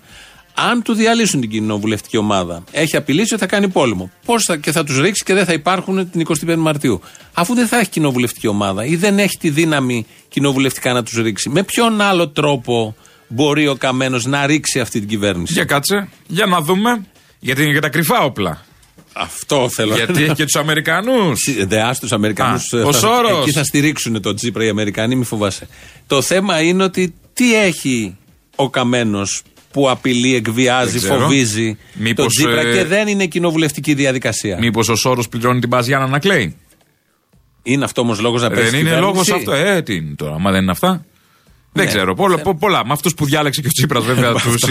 [0.54, 4.10] Αν του διαλύσουν την κοινοβουλευτική ομάδα, έχει απειλήσει ότι θα κάνει πόλεμο.
[4.24, 7.00] Πώς θα, και θα τους ρίξει και δεν θα υπάρχουν την 25η Μαρτίου.
[7.34, 11.48] Αφού δεν θα έχει κοινοβουλευτική ομάδα ή δεν έχει τη δύναμη κοινοβουλευτικά να τους ρίξει,
[11.48, 12.96] με ποιον άλλο τρόπο
[13.34, 15.52] μπορεί ο Καμένος να ρίξει αυτή την κυβέρνηση.
[15.52, 17.04] Για κάτσε, για να δούμε.
[17.38, 18.64] Γιατί είναι για τα κρυφά όπλα.
[19.12, 21.48] Αυτό θέλω γιατί έχει και τους Αμερικανούς.
[21.66, 22.72] Δε τους Αμερικανούς.
[22.72, 23.40] Α, ο Σόρος.
[23.40, 25.68] Εκεί θα στηρίξουν τον Τσίπρα οι Αμερικανοί, μη φοβάσαι.
[26.06, 28.16] Το θέμα είναι ότι τι έχει
[28.56, 31.20] ο Καμένος που απειλεί, εκβιάζει, Δεν ξέρω.
[31.20, 34.58] φοβίζει τον Μήπως, Τσίπρα ε, και δεν είναι κοινοβουλευτική διαδικασία.
[34.58, 36.56] Μήπως ο Σόρος πληρώνει την Παζιάννα να κλαίει;
[37.62, 38.70] Είναι αυτό όμως λόγος να πέσει.
[38.70, 39.52] Δεν είναι λόγος αυτό.
[39.52, 41.04] Ε, τι είναι τώρα, άμα δεν είναι αυτά.
[41.76, 41.90] Δεν Ναι.
[41.90, 42.14] ξέρω.
[42.14, 42.86] Πολλά, πο- πολλά.
[42.86, 44.62] Με αυτούς που διάλεξε και ο Τσίπρας, βέβαια, τους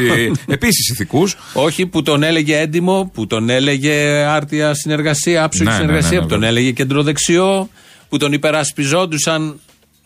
[0.48, 1.36] επίσης ηθικούς.
[1.54, 3.94] Όχι που τον έλεγε έντιμο, που τον έλεγε
[4.24, 6.56] άρτια συνεργασία, άψογη Ναι, ναι, συνεργασία, ναι, ναι, που τον βέβαια.
[6.58, 7.70] έλεγε κεντροδεξιό,
[8.10, 9.60] που τον υπερασπιζόντουσαν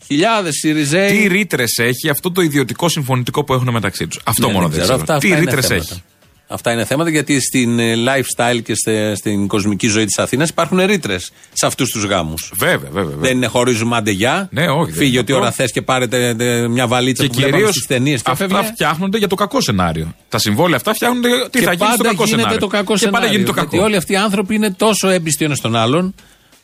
[0.05, 1.11] χιλιάδες Σιριζέοι.
[1.21, 4.19] Τι ρήτρες έχει αυτό το ιδιωτικό συμφωνητικό που έχουν μεταξύ τους.
[4.23, 4.97] Αυτό Ναι, μόνο δεν δεν ξέρω.
[4.97, 5.13] ξέρω.
[5.13, 5.87] Αυτά- Τι αυτά είναι ρήτρες θέματα.
[5.93, 6.03] έχει;
[6.49, 10.79] Αυτά είναι θέματα γιατί στην ε, lifestyle και στε- στην κοσμική ζωή της Αθήνας υπάρχουν
[10.85, 12.51] ρήτρες σε αυτούς τους γάμους.
[12.57, 13.03] Βέβαια, βέβαια.
[13.03, 13.17] βέβαια.
[13.17, 14.47] Δεν είναι χωρίζουμε αντεγιά.
[14.51, 15.43] Ναι, όχι, δεν Φύγει είναι ό,τι αυτό.
[15.43, 18.47] ώρα θες και πάρετε ε, μια βαλίτσα Και που βλέπαμε κυρίως στις ταινίες και αυτά
[18.47, 18.67] φεύγει.
[18.71, 20.15] φτιάχνονται για το κακό σενάριο.
[20.29, 22.59] Τα συμβόλαια αυτά φτιάχνονται τι Και θα γίνει στο πάντα κακό γίνεται σενάριο.
[22.59, 23.19] το κακό και σενάριο.
[23.19, 23.85] πάντα γίνεται το Γιατί κακό.
[23.87, 26.15] όλοι αυτοί οι άνθρωποι είναι τόσο έμπιστοι ο ένας τον άλλον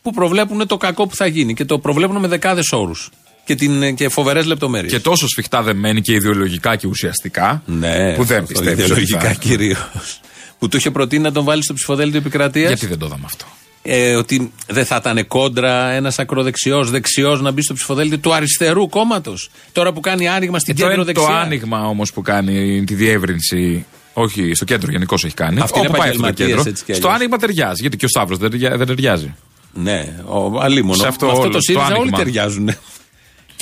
[0.02, 3.10] που προβλέπουν το κακό που θα γίνει και το προβλέπουν με δεκάδες όρους
[3.44, 4.92] και, την- και φοβερές λεπτομέρειες.
[4.92, 7.62] Και τόσο σφιχτά δεμένοι και ιδεολογικά και ουσιαστικά.
[7.66, 8.84] Ναι, που δεν αυτό, πιστεύεις.
[8.84, 10.20] ιδεολογικά κυρίως.
[10.58, 12.68] Που του είχε προτείνει να τον βάλει στο ψηφοδέλτιο επικρατείας.
[12.68, 13.44] Γιατί δεν το είδαμε αυτό.
[13.82, 18.88] ε, ότι δεν θα ήταν κόντρα ένας ακροδεξιός, δεξιός να μπει στο ψηφοδέλτιο του αριστερού
[18.88, 19.50] κόμματος.
[19.72, 21.40] Τώρα που κάνει άνοιγμα στην Και το, κέντρο είναι το δεξιά.
[21.40, 23.86] άνοιγμα όμως που κάνει τη διεύρυνση.
[24.12, 25.60] Όχι, στο κέντρο γενικώς έχει κάνει.
[25.60, 26.70] Αυτοί είναι Όπου πάει αυτό το επαγγελματίες, κέντρο.
[26.70, 27.20] έτσι κι Στο αλλιώς.
[27.20, 27.80] άνοιγμα ταιριάζει.
[27.80, 29.34] Γιατί και ο Σταύρος δεν, ταιριά- δεν ταιριάζει.
[29.72, 30.94] Ναι, ο, αλίμονο.
[31.00, 32.18] Σε αυτό Με αυτό όλο, το το ΣΥΡΙΖΑ όλοι άνοιγμα.
[32.18, 32.70] ταιριάζουν.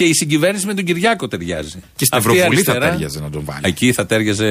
[0.02, 1.82] Και η συγκυβέρνηση με τον Κυριάκο ταιριάζει.
[1.96, 3.60] Και στην Αυτή η Ευρωβουλή θα αριστερά- ταιριάζει να τον βάλει.
[3.62, 4.44] Εκεί θα ταιριάζε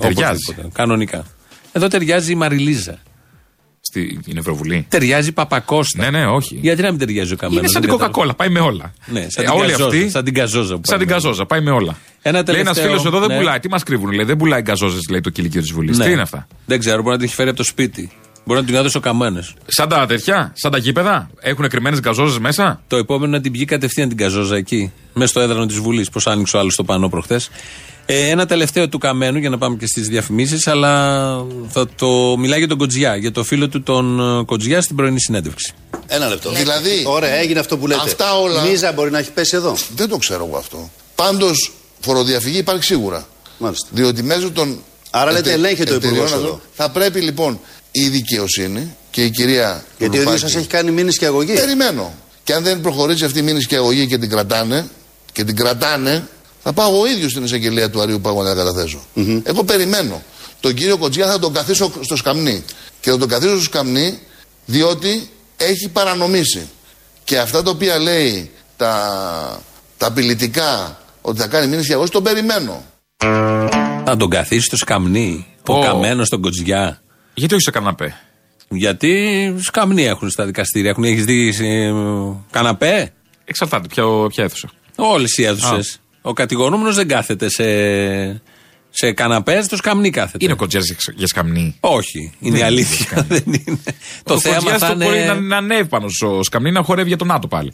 [0.00, 0.22] Ταιριάζει.
[0.22, 1.24] οπωσδήποτε, Κανονικά.
[1.72, 2.98] Εδώ ταιριάζει η Μαριλίζα.
[3.80, 4.86] Στην Ευρωβουλή.
[4.88, 6.02] Ταιριάζει η Παπακώστα.
[6.02, 6.58] Ναι, ναι, όχι.
[6.62, 7.60] Γιατί να μην ταιριάζει ο Καμένο.
[7.60, 8.92] Είναι σαν την Coca-Cola, πάει με όλα.
[9.06, 10.10] Ναι, σαν Ε, την όλοι καζόζα, αυτοί.
[10.10, 11.20] σαν την καζόζα που Σαν την πάμε.
[11.20, 11.98] καζόζα, πάει με όλα.
[12.22, 13.36] Ένα λέει ένας τελευταίο, φίλος εδώ δεν ναι.
[13.36, 13.58] πουλάει.
[13.60, 14.24] Τι μας κρύβουν, λέει.
[14.24, 15.98] Δεν πουλάει γκαζόζε, λέει το κηλικείο της Βουλής.
[15.98, 16.04] Ναι.
[16.04, 18.10] Τι είναι αυτά; Δεν ξέρω, μπορεί να την έχει φέρει από το σπίτι.
[18.44, 19.44] Μπορεί να την έδωσε ο Καμένο.
[19.66, 21.30] Σαν τα τέτοια, σαν τα γήπεδα.
[21.40, 25.40] Έχουν κρυμμένες γκαζόζες μέσα; Το επόμενο να την πιει κατευθείαν την καζόζα εκεί, μέσα στο
[25.40, 26.08] έδρανο της Βουλής.
[26.10, 27.50] Πώ άνοιξε ο άλλος το πανό προχθές.
[28.06, 31.24] Ε, ένα τελευταίο του Καμένου για να πάμε και στις διαφημίσεις, αλλά
[31.68, 35.20] θα το μιλάει για τον Κοτζιά, για το φίλο του τον ε, Κοτζιά στην πρωινή
[35.20, 35.72] συνέντευξη.
[36.06, 36.50] Ένα λεπτό.
[36.50, 38.00] Δηλαδή, Ωραία, έγινε αυτό που λέτε.
[38.04, 40.90] Αυτά όλα- Μίζα μπορεί να έχει πέσει εδώ; δεν το ξέρω εγώ αυτό.
[41.14, 43.26] Πάντως, φοροδιαφυγή υπάρχει σίγουρα.
[43.58, 43.88] Μάλιστα.
[43.92, 44.78] Διότι μέσω των.
[45.10, 46.60] Άρα λέτε ελέγχεται ο εταιριών υπουργός αυτών, εδώ.
[46.74, 47.60] Θα πρέπει λοιπόν
[47.92, 49.84] η δικαιοσύνη και η κυρία.
[49.98, 51.52] Γιατί ο ίδιος Κουλουπάκη- σας έχει κάνει μήνυση και αγωγή.
[51.54, 52.12] Περιμένω.
[52.44, 54.86] Και αν δεν προχωρήσει αυτή η μήνυση και αγωγή και την κρατάνε,
[55.32, 56.28] και την κρατάνε,
[56.62, 59.04] θα πάω εγώ ίδιος στην εισαγγελία του Αρίου Πάγου να τα καταθέσω.
[59.42, 60.22] Εγώ περιμένω.
[60.60, 62.64] Τον κύριο Κοτζιά θα τον καθίσω στο σκαμνί.
[63.00, 64.18] Και θα τον καθίσω στο σκαμνί
[64.66, 66.68] διότι έχει παρανομήσει.
[67.24, 69.62] Και αυτά τα οποία λέει τα,
[69.98, 72.82] τα απειλητικά ότι θα κάνει μήνυση και αγωγή, τον περιμένω.
[74.04, 75.82] Θα τον καθίσει στο σκαμνί, ο Ω.
[75.84, 77.02] Καμένο στον Κοτζιά.
[77.34, 78.14] Γιατί όχι στο καναπέ;
[78.68, 80.90] Γιατί σκαμνί έχουν στα δικαστήρια.
[80.90, 81.92] Έχουν έχεις δει ε,
[82.50, 83.12] καναπέ;
[83.44, 84.70] Εξαρτάται ποια, ποια αίθουσα.
[84.96, 86.00] Όλες οι αίθουσες.
[86.22, 87.64] Ο κατηγορούμενος δεν κάθεται σε,
[88.90, 90.44] σε καναπές, στο σκαμνί κάθεται.
[90.44, 90.80] Είναι ο κοτζιά
[91.14, 91.76] για σκαμνί.
[91.80, 93.06] Όχι, είναι η Δεν αλήθεια.
[93.12, 93.78] είναι δεν είναι.
[94.24, 95.04] το ο θέμα Κοτζιάς θα το είναι.
[95.04, 97.72] μπορεί να, να ανέβει πάνω στο σκαμνί να χορεύει για τον Άτο πάλι.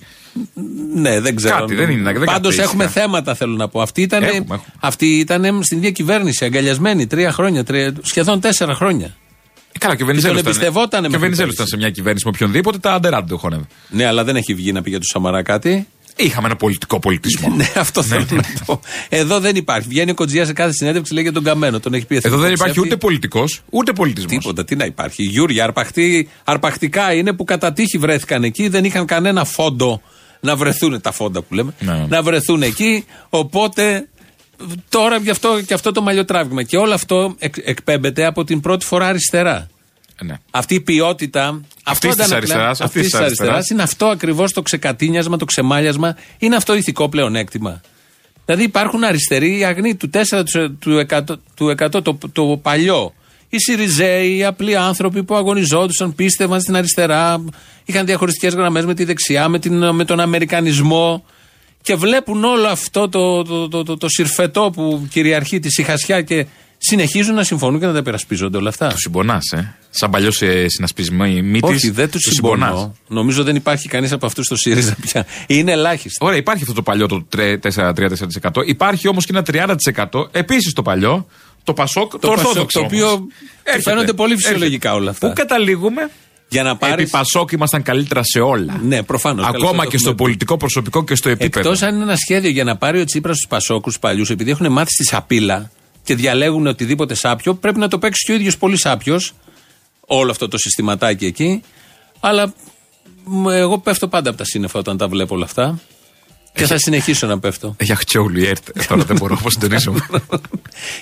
[0.95, 1.57] Ναι, δεν ξέρω.
[1.59, 2.63] Κάτι, δεν είναι, δεν Πάντως κατέστηκα.
[2.63, 3.81] έχουμε θέματα, θέλω να πω.
[3.81, 4.61] Αυτή ήταν, Έχουμε, έχουμε.
[4.81, 9.17] αυτή ήταν στην διακυβέρνηση, αγκαλιασμένη τρία χρόνια, τρία, σχεδόν τέσσερα χρόνια.
[9.81, 11.55] Ε, καλά, και ο τον Βενιζέλο εμπιστευότανε Και ο μέχρι Βενιζέλος πέρυσι.
[11.55, 13.65] ήταν σε μια κυβέρνηση με οποιονδήποτε, τα αντεράντε το χώνευε.
[13.89, 15.87] Ναι, αλλά δεν έχει βγει να πει για τους Σαμαρά κάτι.
[16.17, 17.49] Είχαμε ένα πολιτικό πολιτισμό.
[17.57, 18.81] ναι, αυτό θέλω να πω.
[19.09, 19.89] Εδώ δεν υπάρχει.
[19.89, 21.81] Βγαίνει ο Κοτζιά σε κάθε συνέντευξη, λέει για τον Καμένο.
[21.81, 22.89] Τον έχει πει Εδώ δεν εθνικό υπάρχει ψεύτη.
[22.89, 24.39] ούτε πολιτικός, ούτε πολιτισμός.
[24.43, 25.23] Τίποτα, τι να υπάρχει.
[25.23, 30.03] Γιούρια, αρπαχτή, αρπακτικά είναι που κατά τύχη βρέθηκαν εκεί, δεν είχαν κανένα φόντο
[30.41, 32.07] να βρεθούν, τα φόντα που λέμε, Ναι.
[32.09, 33.05] να βρεθούν εκεί.
[33.29, 34.09] Οπότε
[34.89, 36.63] τώρα γι' αυτό και αυτό το μαλλιοτράβημα.
[36.63, 39.69] Και όλο αυτό εκ- εκπέμπεται από την πρώτη φορά αριστερά.
[40.21, 40.35] Ε, Ναι.
[40.51, 41.47] Αυτή η ποιότητα.
[41.49, 43.71] Αυτής αυτό της αντανακλά- αριστεράς, αυτής αυτής της της αριστεράς αριστεράς.
[43.71, 46.17] είναι αυτό ακριβώς το ξεκατίνιασμα, το ξεμάλιασμα.
[46.39, 47.81] Είναι αυτό ηθικό πλεονέκτημα.
[48.45, 53.13] Δηλαδή υπάρχουν αριστεροί, οι αγνοί του 4% του 100, του 100 το, το παλιό.
[53.49, 57.45] Οι Σιριζέοι, οι απλοί άνθρωποι που αγωνιζόντουσαν, πίστευαν στην αριστερά,
[57.85, 61.25] είχαν διαχωριστικές γραμμές με τη δεξιά, με, την, με τον Αμερικανισμό
[61.89, 66.47] και βλέπουν όλο αυτό το, το, το, το, το συρφετό που κυριαρχεί τη συχασιά και
[66.79, 68.89] συνεχίζουν να συμφωνούν και να τα υπερασπίζονται όλα αυτά.
[68.89, 69.75] Του συμπονάς, ε.
[69.91, 71.71] Σαν παλιός ε, συνασπισμό μύτης.
[71.71, 72.95] Όχι, δεν τους συμπονώ.
[73.09, 75.27] Νομίζω δεν υπάρχει κανείς από αυτούς στο ΣΥΡΙΖΑ πια.
[75.47, 76.25] Είναι ελάχιστο.
[76.27, 78.67] Ωραία, υπάρχει αυτό το παλιό το 3-4%.
[78.67, 81.27] Υπάρχει όμως και ένα 30% επίσης το παλιό,
[81.65, 82.79] το Πασόκ, το, Το, Πασόκ, Ορθόδοξο.
[82.79, 83.29] το οποίο όμως.
[83.63, 84.53] Έρχεται, φαίνονται πολύ έρχεται.
[84.53, 85.29] φυσιολογικά όλα αυτά.
[85.29, 86.11] Πού καταλήγουμε;
[86.49, 87.03] Για να πάρει.
[87.03, 88.81] Επί Πασόκ ήμασταν καλύτερα σε όλα.
[88.83, 89.47] Ναι, προφανώς.
[89.47, 91.69] Ακόμα και στο πολιτικό προσωπικό και στο επίπεδο.
[91.69, 94.73] Εκτός αν είναι ένα σχέδιο για να πάρει ο Τσίπρας τους Πασόκους παλιούς, επειδή έχουν
[94.73, 95.71] μάθει στη σαπίλα
[96.03, 99.33] και διαλέγουν οτιδήποτε σάπιο, πρέπει να το παίξει και ο ίδιος πολύ σάπιος.
[100.01, 101.63] Όλο αυτό το συστηματάκι εκεί.
[102.21, 102.53] Αλλά
[103.25, 105.79] μ, εγώ πέφτω πάντα από τα σύννεφα όταν τα βλέπω όλα αυτά.
[106.59, 107.75] Και θα συνεχίσω να πέφτω.
[107.77, 108.69] Έχει αχτσιόλου η ΕΡΤ.
[108.89, 109.95] Τώρα δεν μπορώ να συντονίσω.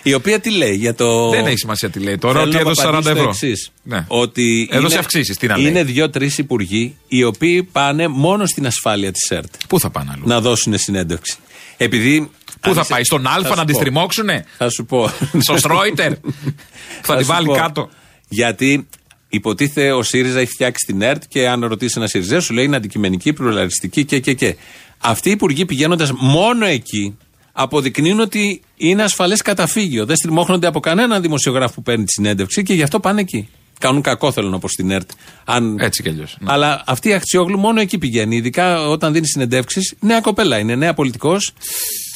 [0.02, 1.30] Η οποία τι λέει για το.
[1.30, 3.28] Δεν έχει σημασία τι λέει τώρα, Θέλω ότι να έδωσε 40 απαντήσω το ευρώ.
[3.30, 3.70] εξής.
[3.82, 4.04] Ναι.
[4.08, 5.70] Ότι Έδωσε είναι- αυξήσεις, τι να λέει.
[5.70, 10.22] Είναι δύο-τρεις υπουργοί οι οποίοι πάνε μόνο στην ασφάλεια της ΕΡΤ Πού θα πάνε αλλού;
[10.26, 11.36] να δώσουν συνέντευξη.
[11.76, 12.30] Επειδή.
[12.60, 13.78] Πού αν θα είσαι- πάει, στον Α θα να σου τη πω.
[13.78, 15.10] στριμώξουνε; Θα σου πω.
[15.40, 16.12] Στο Στρόιτερ.
[17.02, 17.52] Θα τη σου βάλει πω.
[17.54, 17.88] κάτω;
[18.28, 18.88] Γιατί
[19.28, 22.76] υποτίθεται ο ΣΥΡΙΖΑ έχει φτιάξει την ΕΡΤ και αν ρωτήσει ένα ΣΥΡΙΖΑ σου λέει είναι
[22.76, 24.56] αντικειμενική, πλουραλιστική και και και.
[24.98, 27.16] Αυτοί οι υπουργοί πηγαίνοντας μόνο εκεί
[27.52, 30.06] αποδεικνύουν ότι είναι ασφαλές καταφύγιο.
[30.06, 33.48] Δεν στριμώχνονται από κανέναν δημοσιογράφο που παίρνει τη συνέντευξη και γι' αυτό πάνε εκεί.
[33.78, 35.10] Κάνουν κακό, θέλω να πω στην ΕΡΤ.
[35.44, 35.78] Αν...
[35.78, 36.36] Έτσι κι αλλιώς.
[36.44, 38.36] Αλλά αυτή η Αχτσιόγλου μόνο εκεί πηγαίνει.
[38.36, 39.94] Ειδικά όταν δίνει συνεντεύξεις.
[40.00, 41.52] Νέα κοπέλα είναι, νέα πολιτικός.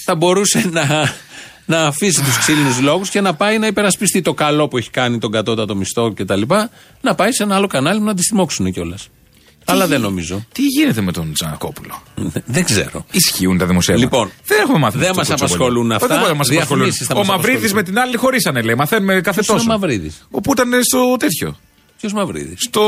[0.05, 1.14] Θα μπορούσε να,
[1.66, 5.19] να αφήσει τους ξύλινους λόγους και να πάει να υπερασπιστεί το καλό που έχει κάνει
[5.19, 6.43] τον κατώτατο μισθό κτλ.
[7.01, 9.09] Να πάει σε ένα άλλο κανάλι να τη στιμώξουν κιόλας.
[9.64, 10.44] Αλλά δεν νομίζω.
[10.53, 12.03] Τι γίνεται με τον Τζανακόπουλο;
[12.44, 13.05] Δεν ξέρω.
[13.11, 14.11] Ισχύουν τα δημοσιεύματα.
[14.16, 14.99] Λοιπόν, δεν έχουμε μάθει.
[14.99, 15.64] δεν αυτό μας το Κοτσόπολο.
[15.64, 16.07] απασχολούν Ε, αυτά.
[16.07, 16.83] Δεν μπορεί να μας απασχολούν.
[16.85, 17.85] Διαφημίσεις θα Ο μας Μαυρίδης απασχολούν.
[17.85, 18.75] με την άλλη χωρίσανε, λέει.
[18.75, 19.70] Μαθαίνουμε κάθε Ποιος είναι τόσο.
[19.70, 21.57] ο Μαυρίδης; Όπου ήταν στο τέτοιο.
[21.99, 22.83] Ποιος Μαυρίδης; Στο...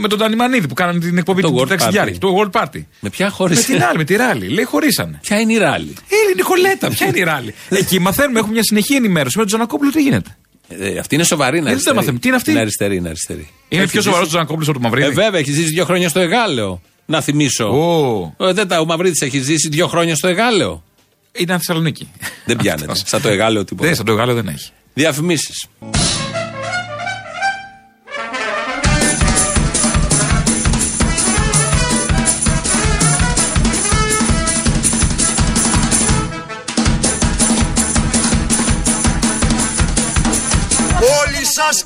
[0.00, 2.12] Με τον Τανιμανίδη που κάνανε την εκπομπή Το του World Ταξιδιάρη.
[2.14, 2.18] Party.
[2.18, 2.82] Το World Party.
[3.00, 3.54] Με ποια Με χώρε.
[3.54, 4.48] την άλλη, με τη Ράλη.
[4.48, 5.18] Λέει χωρίσανε.
[5.22, 8.62] Ποια είναι η ράλη; Ε, η Νικολέτα, ποια είναι η Ράλη; Εκεί μαθαίνουμε, έχουμε μια
[8.62, 10.36] συνεχή ενημέρωση με τον Τζανακόπουλο τι γίνεται;
[10.80, 11.96] Ε, αυτή είναι σοβαρή, είναι δεν αριστερή.
[11.96, 12.18] μάθαμε.
[12.18, 13.48] Τι είναι αυτή; Είναι αριστερή, είναι αριστερή.
[13.68, 15.06] Είναι Έχει πιο ζήσει- σοβαρός ο Τζανακόπουλο από τον Μαυρίδη.
[15.06, 16.80] Ε, βέβαια, έχει ζήσει δύο χρόνια στο Εγάλεο.
[17.06, 17.64] Να θυμίσω.
[17.68, 18.34] Ω.
[18.46, 20.82] Ε, δεν τα, ο Μαυρίδης έχει ζήσει δύο χρόνια στο Εγάλεο.
[21.32, 22.08] Ήταν Θεσσαλονίκη.
[22.44, 22.90] Δεν πιάνεται.
[22.90, 23.08] Αυτός.
[23.08, 23.86] Σαν το Εγάλεο τίποτα.
[23.86, 24.68] Δεν, σαν το Γάλλο δεν έχει.
[24.94, 25.66] Διαφημίσεις.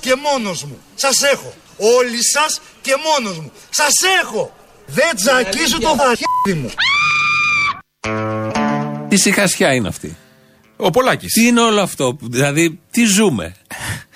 [0.09, 0.79] Και μόνος μου.
[0.94, 1.55] Σας έχω.
[1.77, 3.53] Όλοι σας και μόνος μου.
[3.71, 3.92] Σας
[4.23, 4.57] έχω.
[4.87, 6.71] Δεν τζακίζω το φαχίδι μου.
[9.09, 10.16] Τι συχασιά είναι αυτή;
[10.77, 11.33] Ο Πολάκης.
[11.33, 13.55] Τι είναι όλο αυτό; Δηλαδή, τι ζούμε;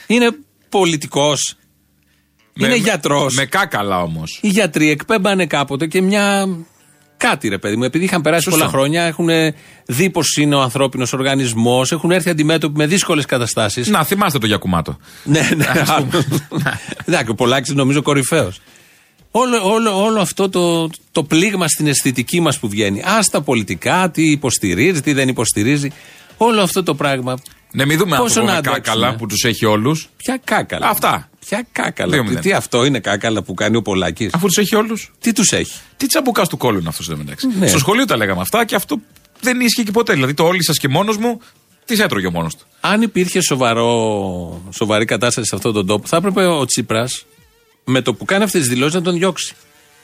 [0.06, 0.30] Είναι
[0.68, 1.56] πολιτικός;
[2.54, 4.38] Είναι γιατρός; Με κάκαλα όμως.
[4.42, 6.48] Οι γιατροί εκπέμπανε κάποτε και μια.
[7.22, 8.58] Κάτι ρε παιδί μου, επειδή είχαν περάσει Σωστό.
[8.58, 9.28] πολλά χρόνια, έχουν
[9.86, 13.88] δει πώ είναι ο ανθρώπινος οργανισμός, έχουν έρθει αντιμέτωποι με δύσκολες καταστάσεις.
[13.88, 14.96] Να θυμάστε το Γιακουμάτο.
[15.24, 15.64] Ναι, ναι.
[17.06, 18.60] Εντάξει, ο Πολάκης νομίζω κορυφαίος.
[19.30, 23.00] Όλο, όλο, όλο αυτό το, το πλήγμα στην αισθητική μας που βγαίνει.
[23.00, 25.90] Α τα πολιτικά, τι υποστηρίζει, τι δεν υποστηρίζει.
[26.36, 27.38] Όλο αυτό το πράγμα.
[27.72, 28.80] Ναι, μην δούμε Πόσο άνθρωπο να με αντέξουμε.
[28.86, 30.08] κάκαλα που τους έχει όλους.
[30.16, 30.88] Ποια κάκαλα.
[30.88, 31.30] Αυτά.
[31.46, 32.12] Ποια κάκαλα.
[32.12, 32.42] Δύο Τι, μηδέν.
[32.42, 35.12] τι αυτό είναι κάκαλα που κάνει ο Πολάκης; Αφού τους έχει όλους.
[35.20, 37.46] Τι τους έχει; Τι τσαμπουκάς του κόλλου είναι αυτός μεταξύ.
[37.58, 37.66] Ναι.
[37.66, 38.96] Στο σχολείο τα λέγαμε αυτά και αυτό
[39.40, 40.12] δεν ίσχυε και ποτέ.
[40.12, 41.40] Δηλαδή το όλοι σας και μόνος μου,
[41.84, 42.64] τις έτρωγε μόνος του.
[42.80, 47.24] Αν υπήρχε σοβαρό, σοβαρή κατάσταση σε αυτόν τον τόπο, θα έπρεπε ο Τσίπρας
[47.84, 49.54] με το που κάνει αυτές τις δηλώσεις να τον διώξει.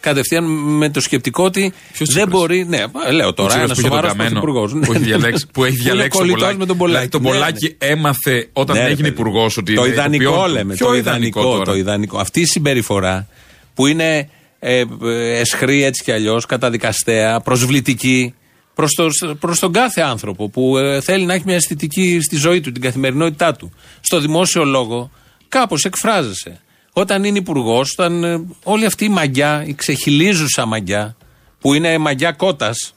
[0.00, 0.44] Κατευθείαν
[0.76, 2.64] με το σκεπτικό ότι Ποιος δεν Τσίπρας; μπορεί.
[2.68, 4.72] Ναι, λέω τώρα, Τσίπρας ένα που είχε τον σοβαρό καμένο, πρωθυπουργός.
[4.86, 6.58] Που έχει διαλέξει, που έχει διαλέξει τον κολλητός Πολάκη.
[6.58, 7.08] με τον Πολάκη.
[7.08, 7.34] Δηλαδή, τον Ναι, ναι.
[7.34, 9.20] Πολάκη έμαθε όταν Ναι, ρε έγινε παιδί.
[9.20, 10.52] υπουργός ότι Το είναι ιδανικό ηθοποιόν του.
[10.54, 10.74] λέμε.
[10.74, 11.64] Ποιο Το ιδανικό ιδανικό, τώρα.
[11.64, 12.18] το ιδανικό.
[12.18, 13.28] Αυτή η συμπεριφορά
[13.74, 18.34] που είναι ε, ε, εσχρή έτσι κι αλλιώς, καταδικαστέα, προσβλητική
[18.74, 19.06] προς, το,
[19.40, 22.82] προς τον κάθε άνθρωπο που ε, θέλει να έχει μια αισθητική στη ζωή του, την
[22.82, 23.72] καθημερινότητά του.
[24.00, 25.10] Στο δημόσιο λόγο
[25.48, 26.60] κάπως εκφράζεσαι.
[26.98, 31.16] Όταν είναι υπουργός, όταν ε, όλη αυτή η μαγιά, η ξεχυλίζουσα μαγιά,
[31.60, 32.94] που είναι μαγιά κότας,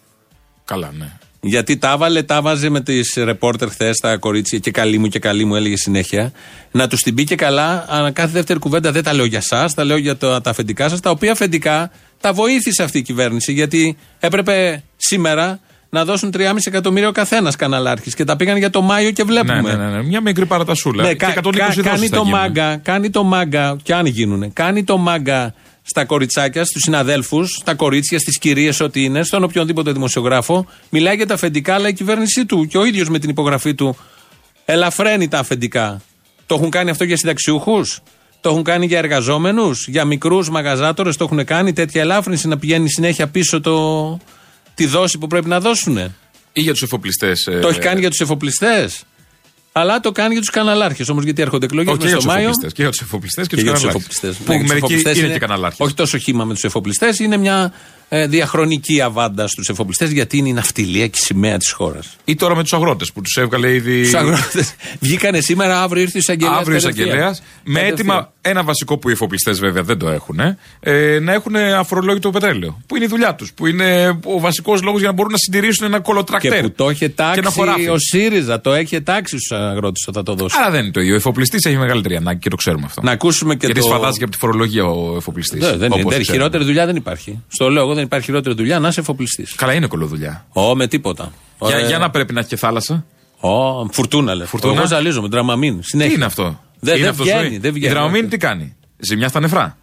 [0.66, 1.12] Καλά, ναι.
[1.42, 5.20] γιατί τα έβαλε, τα βάζε με τις ρεπόρτερ χθες τα κορίτσια και καλή μου και
[5.20, 6.32] καλή μου έλεγε συνέχεια.
[6.72, 9.70] Να τους την πει και καλά, ανά κάθε δεύτερη κουβέντα δεν τα λέω για εσά,
[9.76, 13.54] τα λέω για το, τα αφεντικά σας, τα οποία αφεντικά τα βοήθησε αυτή η κυβέρνηση.
[13.54, 15.60] Γιατί έπρεπε σήμερα
[15.94, 19.62] να δώσουν 3,5 εκατομμύρια ο καθένας καναλάρχης και τα πήγαν για το Μάιο και βλέπουμε.
[19.62, 20.04] Ναι, ναι, ναι, ναι.
[20.04, 21.04] Μια μικρή παρατασούλα.
[21.04, 22.40] Ναι, και κα- 120 κα- δόσεις κάνει θα το γίνουν.
[22.40, 27.76] μάγκα, κάνει το μάγκα, και αν γίνουνε, κάνει το μάγκα στα κοριτσάκια, στους συναδέλφους, στα
[27.76, 30.66] κορίτσια, στις κυρίες, ό,τι είναι, στον οποιονδήποτε δημοσιογράφο.
[30.90, 33.98] Μιλάει για τα αφεντικά, αλλά η κυβέρνησή του και ο ίδιος με την υπογραφή του
[34.66, 36.02] ελαφραίνει τα αφεντικά.
[36.46, 38.00] Το έχουν κάνει αυτό για συνταξιούχους,
[38.42, 42.90] το έχουν κάνει για εργαζόμενους, για μικρούς μαγαζάτορες, το έχουν κάνει; Τέτοια ελάφρυνση να πηγαίνει
[42.90, 44.20] συνέχεια πίσω το,
[44.74, 45.98] τη δόση που πρέπει να δώσουν.
[46.54, 47.48] Ή για τους εφοπλιστές.
[47.62, 49.04] Το έχει κάνει για τους εφοπλιστές.
[49.72, 52.36] Αλλά το κάνει για τους καναλάρχες όμως, γιατί έρχονται εκλογές Όχι, και για στο τους
[52.36, 52.50] Μάιο.
[52.50, 52.74] εφοπλιστές.
[52.74, 54.18] Και για τους εφοπλιστές και, Και για τους του καναλάρχες.
[54.24, 54.46] εφοπλιστές.
[54.46, 55.80] Που μερικοί είναι, και καναλάρχες.
[55.86, 57.74] Όχι τόσο χήμα με τους εφοπλιστές, είναι μια
[58.14, 62.16] ε, διαχρονική αβάντα στους εφοπλιστές, γιατί είναι η ναυτιλία και η σημαία της χώρας.
[62.26, 64.02] Ή τώρα με τους αγρότες που τους έβγαλε ήδη.
[64.02, 64.76] Τους αγρότες.
[65.00, 66.60] Βγήκανε σήμερα, αύριο ήρθε ο εισαγγελέας.
[66.60, 67.42] Αύριο εισαγγελέας.
[67.64, 70.40] Με έτοιμα ένα βασικό που οι εφοπλιστές βέβαια δεν το έχουν.
[70.80, 72.82] Ε, να έχουν αφορολόγητο πετρέλαιο.
[72.88, 73.54] Που είναι η δουλειά τους.
[73.54, 76.52] Που είναι ο βασικός λόγος για να μπορούν να συντηρήσουν ένα κολοτρακτέρ.
[76.52, 77.90] Και που το είχε Και ένα τάξει χωράφι.
[77.90, 80.56] ο ΣΥΡΙΖΑ, το έχει τάξει στους αγρότες όταν το δώσει.
[80.60, 81.14] Άρα δεν είναι το ίδιο.
[81.14, 83.02] Ο εφοπλιστής έχει μεγαλύτερη ανάγκη και το ξέρουμε αυτό.
[83.02, 83.88] Να ακούσουμε και Γιατί το.
[83.88, 85.60] σφαδάζει και από τη φορολογία ο εφοπλιστής.
[85.60, 86.04] Δεν, δεν είναι.
[86.10, 87.44] Δεν, χειρότερη δουλειά δεν υπάρχει.
[87.48, 89.56] Στο λέω εγώ δεν υπάρχει χειρότερη δουλειά να είσαι εφοπλιστής.
[89.56, 90.46] Καλά είναι κολοδουλειά.
[90.54, 91.24] Ω, με τίποτα.
[91.60, 91.88] Για, Ωραία.
[91.88, 93.06] για να πρέπει να έχει και θάλασσα.
[93.40, 94.46] Ω, φουρτούνα λέει.
[94.48, 94.74] Φουρτούνα.
[94.78, 95.80] Εγώ ζαλίζω με τραμαμίν.
[95.84, 96.10] Συνέχεια.
[96.12, 96.44] Τι είναι αυτό;
[96.80, 97.58] Δεν, είναι δεν αυτός βγαίνει, ζωή.
[97.58, 97.92] δεν βγαίνει.
[97.92, 99.78] Η δραμαμίνη τι κάνει; Ζημιά στα νεφρά.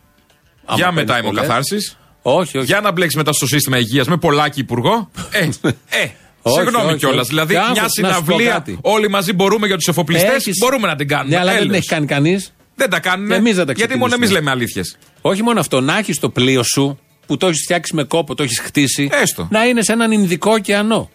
[0.65, 1.43] Άμα για μετά παίρνεις πολλές.
[1.45, 1.77] αιμοκαθάρσει.
[2.23, 2.67] Όχι, όχι.
[2.67, 5.11] Για να μπλέξεις μετά στο σύστημα υγείας με πολλάκι υπουργό.
[5.31, 5.49] Ε, ε.
[6.43, 7.19] Όχι, Συγγνώμη όχι, κιόλας.
[7.21, 7.29] όχι.
[7.29, 8.79] Δηλαδή, Και μια άκουσα, να σου πω συναυλία κάτι.
[8.83, 10.31] όλοι μαζί μπορούμε για τους εφοπλιστές.
[10.35, 11.35] Έχεις- Μπορούμε να την κάνουμε.
[11.35, 11.79] Ναι, αλλά δεν την Έλεος.
[11.85, 12.53] έχει κάνει κανείς.
[12.75, 13.31] Δεν τα κάνουν.
[13.31, 14.39] Εμείς δεν τα Γιατί μόνο εμείς ξεκινήσουμε.
[14.39, 14.97] λέμε αλήθειες.
[15.21, 18.43] Όχι μόνο αυτό, να έχεις το πλοίο σου που το έχεις φτιάξει με κόπο, το
[18.43, 19.09] έχεις χτίσει.
[19.13, 19.49] Έστω.
[19.51, 21.11] Να είναι σε έναν Ινδικό ωκεανό.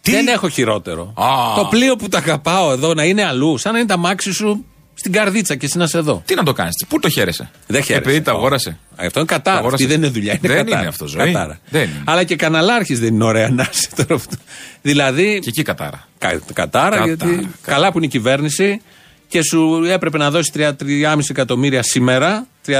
[0.00, 1.02] Τι; Δεν έχω χειρότερο.
[1.16, 1.26] Α.
[1.56, 4.64] Το πλοίο που τα αγαπάω εδώ να είναι αλλού, σαν να είναι τα μάξι σου
[4.94, 6.22] στην καρδίτσα και εσύ να είσαι εδώ.
[6.24, 8.02] Τι να το κάνεις, Πού το χαίρεσαι; Δεν χαίρεσαι.
[8.08, 8.78] Επειδή τα αγόρασε.
[8.96, 9.58] Αυτό είναι κατάρα.
[9.58, 9.86] αγόρασες.
[9.86, 10.32] Αυτή δεν είναι δουλειά.
[10.32, 10.78] Είναι Δεν κατάρα.
[10.80, 11.32] είναι αυτό ζωή.
[11.32, 11.58] Κατάρα.
[11.70, 12.02] Δεν είναι.
[12.04, 14.36] Αλλά και καναλάρχης δεν είναι ωραία να είσαι τώρα αυτό.
[14.82, 15.38] Δηλαδή.
[15.42, 16.08] Και εκεί κατάρα.
[16.18, 17.48] Κα, κατάρα, Κατάρα, γιατί κατάρα.
[17.62, 18.80] καλά που είναι η κυβέρνηση
[19.28, 22.46] και σου έπρεπε να δώσει 3,5 εκατομμύρια σήμερα.
[22.66, 22.72] 30,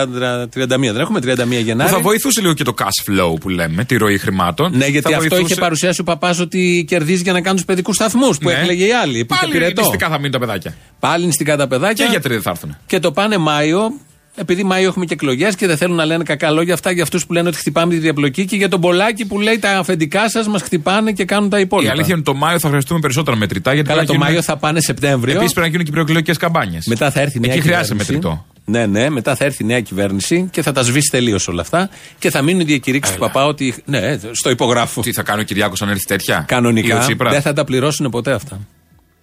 [0.54, 1.90] 31, δεν έχουμε 31 Που Γενάρη.
[1.90, 4.76] θα βοηθούσε λίγο και το cash flow που λέμε, τη ροή χρημάτων.
[4.76, 7.64] Ναι, γιατί Θα αυτό βοηθούσε- είχε παρουσιάσει ο παπάς ότι κερδίζει για να κάνουν τους
[7.64, 8.54] παιδικούς σταθμούς που Ναι.
[8.54, 9.24] έκλαιγε η άλλη.
[9.24, 9.80] Που είχε Πάλι πυρετό.
[9.82, 10.76] μυστικά θα μείνουν τα παιδάκια.
[11.00, 12.04] Πάλι νηστικά τα παιδάκια.
[12.04, 12.76] Και γιατροί δεν θα έρθουν.
[12.86, 13.92] Και το πάνε Μάιο,
[14.40, 17.26] επειδή Μάιο έχουμε και εκλογές και δεν θέλουν να λένε κακά λόγια αυτά για αυτούς
[17.26, 20.48] που λένε ότι χτυπάμε τη διαπλοκή και για τον Πολάκη που λέει τα αφεντικά σας
[20.48, 21.92] μας χτυπάνε και κάνουν τα Η υπόλοιπα.
[21.92, 23.72] αλήθεια είναι ότι το Μάιο θα χρειαστούμε περισσότερα μετρητά.
[23.72, 25.34] Γιατί Καλά, πρέπει το να Μάιο γίνουν- θα πάνε Σεπτέμβριο.
[25.34, 26.86] Επίσης πρέπει να γίνουν και προεκλογικές καμπάνιες.
[26.86, 28.12] Μετά θα έρθει η νέα Εκεί χρειάζεται κυβέρνηση.
[28.12, 28.46] μετρητό.
[28.64, 31.88] Ναι, ναι, μετά θα έρθει η νέα κυβέρνηση και θα τα σβήσει τελείως όλα αυτά
[32.18, 33.74] και θα μείνουν οι διακηρύξεις του παπά ότι.
[33.84, 35.00] Ναι, στο υπογράφω.
[35.00, 37.64] Τι θα κάνει ο Κυριάκος αν έρθει τέτοια; Ή ο Κανονικά Τσίπρας; δεν θα τα
[37.64, 38.58] πληρώσουν ποτέ αυτά.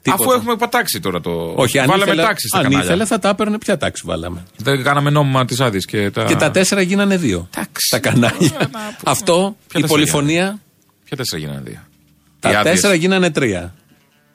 [0.10, 0.38] Αφού Τίποτα.
[0.39, 1.54] έχουμε πατάξει τώρα το.
[1.56, 2.86] Όχι, αν Βάλαμε ήθελε, τάξη στα αν κανάλια.
[2.86, 3.58] ήθελε θα τα έπαιρνε.
[3.58, 6.24] Ποια τάξη βάλαμε; Δεν κάναμε νόμιμα της άδεια και τα.
[6.24, 7.48] Και τα τέσσερα γίνανε δύο.
[7.58, 7.88] Εντάξει.
[7.89, 8.70] Τα κανάλια.
[9.04, 10.60] Αυτό, Ποια η τέσσερα πολυφωνία.
[11.06, 12.63] Ποια τέσσερα γίνανε δύο; Οι Τα άδειες.
[12.74, 13.74] τέσσερα γίνανε τρία.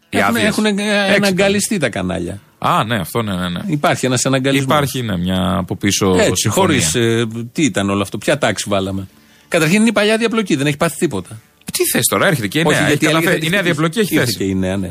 [0.08, 0.48] Οι Έχουν, άδειες.
[0.48, 0.82] έχουν Έξι
[1.16, 2.40] αναγκαλιστεί τα κανάλια.
[2.58, 3.48] Α, ναι, αυτό ναι, ναι.
[3.48, 3.60] ναι.
[3.66, 4.64] Υπάρχει ένας αναγκαλισμός.
[4.76, 6.80] Υπάρχει ναι, μια από πίσω Έτσι, συμφωνία.
[6.90, 6.90] χωρίς.
[7.52, 9.08] τι ήταν όλο αυτό, ποια τάξη βάλαμε.
[9.48, 11.40] Καταρχήν είναι η παλιά διαπλοκή, δεν έχει πάθει τίποτα.
[11.72, 12.88] Τι θες τώρα, έρχεται και η Όχι, νέα.
[12.88, 14.36] γιατί Έχει έλεγε καταφέρει- θα Η νέα τη διαπλοκή έχει ήρθε θέση.
[14.38, 14.90] και η νέα, ναι.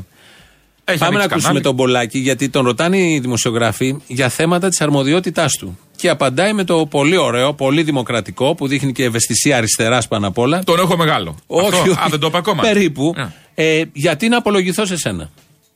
[0.89, 1.61] Έχει Πάμε να ανοίξει ακούσουμε κανάλι.
[1.61, 5.77] τον Πολάκη, γιατί τον ρωτάνε οι δημοσιογράφοι για θέματα της αρμοδιότητάς του.
[5.95, 10.37] Και απαντάει με το πολύ ωραίο, πολύ δημοκρατικό, που δείχνει και ευαισθησία αριστεράς πάνω απ'
[10.37, 10.63] όλα.
[10.63, 11.35] Τον έχω μεγάλο.
[11.47, 11.89] Όχι, Αυτό, όχι.
[11.99, 12.61] Α, δεν το είπα ακόμα.
[12.61, 13.13] Περίπου.
[13.15, 13.33] Ναι.
[13.55, 15.29] Ε, γιατί να απολογηθώ σε σένα;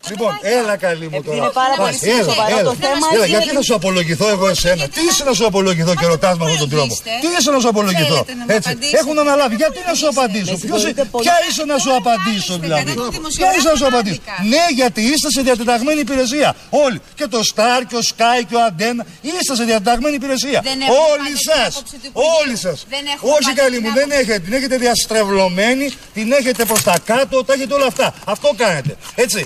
[0.09, 1.37] Λοιπόν, έλα καλή μου τώρα.
[1.37, 2.63] είναι πάρα πολύ Πας, έλα, σοβαρό έλα.
[2.69, 5.45] το θέμα, Έλα, είναι γιατί λίγο- να σου απολογηθώ εγώ εσένα; Τι είσαι να σου
[5.51, 8.43] απολογηθώ και ρωτάς με αυτόν τον τρόπο; απολογείστε; Τι είσαι να σου απολογηθώ; Θέλετε να
[8.45, 8.69] μου Έτσι.
[8.69, 8.97] απαντήσετε.
[9.01, 9.55] Έχουν αναλάβει.
[9.61, 11.23] Γιατί να σου απαντήσω; Με Ποιος, συγχωρείτε πολύ.
[11.25, 14.51] ποια είσαι να σου απαντήσω Είστε δηλαδή; κατά του Ποια είσαι να σου απαντήσω; δημοσιογράφου
[14.53, 16.49] Ναι, γιατί είστε σε διατεταγμένη υπηρεσία.
[16.85, 16.99] Όλοι.
[17.19, 20.59] Και το Star και ο Sky και ο Αντένα είστε σε διατεταγμένη υπηρεσία.
[20.69, 21.61] Δεν έχουμε Όλοι πάντα την σα.
[21.71, 22.31] άποψη του Υπουργείου.
[22.39, 22.77] Όλοι σας.
[22.95, 24.21] Δεν έχουμε Όχι πάντα καλή την μου, δεν άποψη.
[24.21, 24.39] έχετε.
[24.45, 25.85] Την έχετε διαστρεβλωμένη,
[26.17, 28.07] την έχετε προς τα κάτω, τα έχετε όλα αυτά.
[28.33, 28.91] Αυτό κάνετε.
[29.25, 29.41] Έτσι.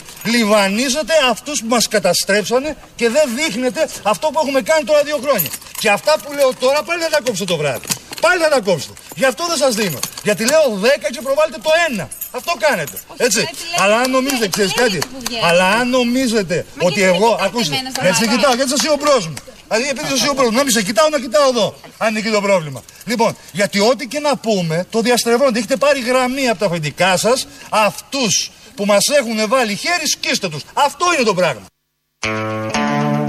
[0.47, 5.49] Λιβανίζετε αυτούς που μας καταστρέψανε και δεν δείχνετε αυτό που έχουμε κάνει τώρα δύο χρόνια.
[5.79, 7.87] Και αυτά που λέω τώρα πάλι θα τα κόψετε το βράδυ.
[8.21, 8.93] Πάλι θα τα κόψετε.
[9.15, 9.99] Γι' αυτό δεν σας δίνω.
[10.23, 12.07] Γιατί λέω 10 και προβάλλετε το 1.
[12.31, 12.97] Αυτό κάνετε.
[13.17, 13.39] Έτσι.
[13.39, 15.43] έτσι λέτε Αλλά αν που νομίζετε, βγαίνει, ξέρεις δεν κάτι; είναι που βγαίνει.
[15.49, 17.29] Αλλά αν νομίζετε Μα ότι γιατί δεν εγώ.
[17.29, 17.73] κοιτάτε Ακούστε.
[17.75, 18.35] εμένα σαν Γιατί σε παράδειγμα.
[18.35, 19.37] κοιτάω, γιατί είσαι ο μπρος μου.
[19.67, 21.67] Δηλαδή επειδή είσαι ο μπρος μου, να μην σε κοιτάω, να κοιτάω εδώ.
[22.03, 22.79] Αν είναι εκεί το πρόβλημα.
[23.11, 25.57] Λοιπόν, γιατί ό,τι και να πούμε, το διαστρεβώνετε.
[25.61, 27.37] Έχετε πάρει γραμμή από τα αφεντικά σας
[27.69, 28.33] αυτούς
[28.77, 30.63] που μας έχουν βάλει χέρι, σκίστε τους.
[30.73, 31.65] Αυτό είναι το πράγμα.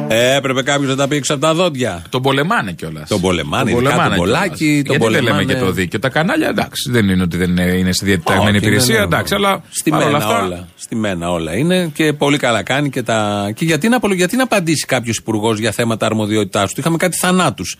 [0.09, 2.03] Ε, έπρεπε κάποιος να τα πει έξω από τα δόντια.
[2.09, 3.09] Τον πολεμάνε κιόλας.
[3.09, 5.53] Τον πολεμάνε, ειδικά τον Πολάκη, τον Γιατί δεν λέμε πολεμάνε.
[5.53, 5.99] και το δίκαιο.
[6.01, 8.93] Τα κανάλια εντάξει, δεν είναι ότι δεν είναι σε διατεταγμένη Όχι, υπηρεσία.
[8.95, 9.47] ναι, ναι, εντάξει, ναι.
[9.47, 10.43] αλλά Στη παρόλα μένα αυτά.
[10.45, 10.69] όλα.
[10.77, 13.51] Στη μένα όλα είναι και πολύ καλά κάνει και τα.
[13.55, 17.17] Και γιατί να, απολο- γιατί να απαντήσει κάποιος υπουργός για θέματα αρμοδιότητάς του; Είχαμε κάτι
[17.17, 17.77] θανάτους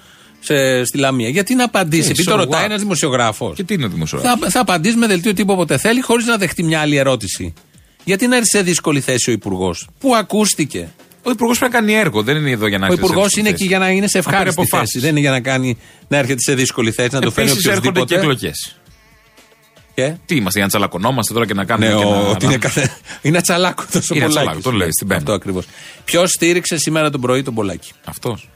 [0.85, 1.29] στη Λαμία.
[1.29, 2.67] Γιατί να απαντήσει, Ε, επειδή so το ρωτάει what?
[2.69, 3.55] ένας δημοσιογράφος.
[3.57, 6.37] Και τι είναι ο δημοσιογράφος; Θα, θα απαντήσει με δελτίο τύπου όποτε θέλει, χωρίς να
[6.37, 7.53] δεχτεί μια άλλη ερώτηση.
[8.05, 10.89] Γιατί να έρθει σε δύσκολη θέση ο υπουργός; Πού ακούστηκε.
[11.23, 13.23] Ο υπουργός πρέπει να κάνει έργο, δεν είναι εδώ για να Ο έρθει σε υπουργό
[13.25, 13.63] δύσκολη είναι θέση.
[13.65, 14.93] εκεί για να είναι σε Να πάρει ευχάριστη αποφάσεις.
[14.93, 15.05] θέση.
[15.05, 15.79] Δεν είναι για να, κάνει,
[16.09, 18.21] να έρχεται σε δύσκολη θέση, να το φέρει Επίσης έρχονται και οποιοδήποτε.
[18.33, 18.77] εκλογές.
[19.95, 21.89] Και; Τι είμαστε, για να τσαλακωνόμαστε τώρα και να κάνουμε.
[21.93, 22.97] Ναι, και ο, να- ότι να- είναι, καθε...
[23.23, 24.47] είναι ατσαλάκο τόσο Είναι πολλάκι.
[24.47, 25.21] ατσαλάκο, το λέει στην πένα.
[25.21, 25.65] Αυτό ακριβώς.
[26.05, 27.91] Ποιος στήριξε σήμερα τον πρωί τον Πολάκη.
[28.05, 28.49] Αυτός.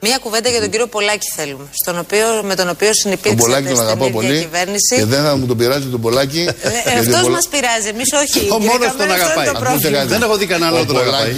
[0.00, 3.66] Μία κουβέντα για τον κύριο Πολάκη θέλουμε, στον οποίο, με τον οποίο Τον συνεπήρξατε Πολάκη
[3.66, 4.38] τον στην αγαπώ ίδια πολύ.
[4.38, 4.94] κυβέρνηση.
[4.96, 6.38] Και δεν θα μου τον πειράζει τον Πολάκη.
[6.38, 6.52] Ε,
[6.84, 8.38] γιατί αυτός ο Πολα- μας πειράζει, εμείς όχι.
[8.38, 9.44] Ο Κύριε μόνος Καμένο, τον αυτό είναι αγαπάει.
[9.46, 9.96] το Ακούστε πρόβλημα.
[9.98, 10.08] κάτι.
[10.08, 11.32] Δεν έχω δει κανένα άλλο Ο τον αγαπάει.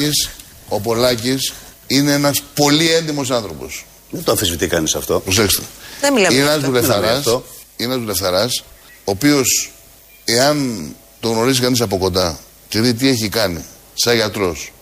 [0.68, 1.52] Πολάκης, ο Πολάκης
[1.86, 3.86] είναι ένας πολύ έντιμος άνθρωπος.
[4.10, 5.20] Δεν το αφισβητεί κανείς αυτό.
[5.20, 5.62] Προσέξτε.
[6.00, 6.70] Δεν μιλάμε Είναι γι' ένας αυτό.
[6.70, 7.44] Μιλάμε γι' δουλευταράς, αυτό.
[7.76, 8.64] είναι ένας δουλευταράς,
[9.04, 9.72] ο οποίος,
[10.24, 10.86] εάν
[11.20, 14.72] τον γνωρίζει κανείς από κοντά και δει τι έχει κάνει σαν γιατρός,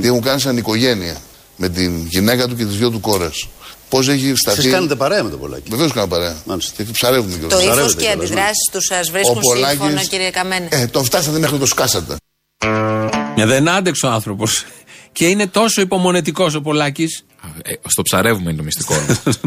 [0.00, 1.16] τι έχουν κάνει σαν οικογένεια
[1.56, 3.48] με την γυναίκα του και τις δυο του κόρες,
[3.88, 4.58] πώς έχει σταθεί...
[4.58, 5.70] Εσείς κάνετε παρέα με τον Πολάκη.
[5.70, 6.36] Βεβαίως κάνω παρέα.
[6.44, 6.82] Μάλιστα.
[6.82, 7.52] Και ψαρεύουμε κιόλας.
[7.52, 8.34] Το ύφος Ψαρεύετε και οι κιόλας, ναι.
[8.34, 12.16] αντιδράσει τους σας βρίσκουν σύμφωνο, κύριε Καμένε; Ε, τον φτάσατε μέχρι να το σκάσατε.
[13.36, 14.64] Ε, Δεν άντεξε ο άνθρωπος.
[15.12, 17.24] Και είναι τόσο υπομονετικός ο Πολάκης.
[17.62, 18.94] Ε, στο ψαρεύουμε είναι το μυστικό.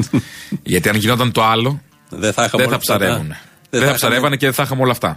[0.64, 2.98] Γιατί αν γινόταν το άλλο, Δεν θα είχαμε δεν θα όλα αυτά.
[2.98, 3.28] ψαρεύουν.
[3.28, 3.38] Δεν
[3.70, 5.16] Δεν θα θα ψαρεύανε και δεν θα είχαμε όλα αυτά.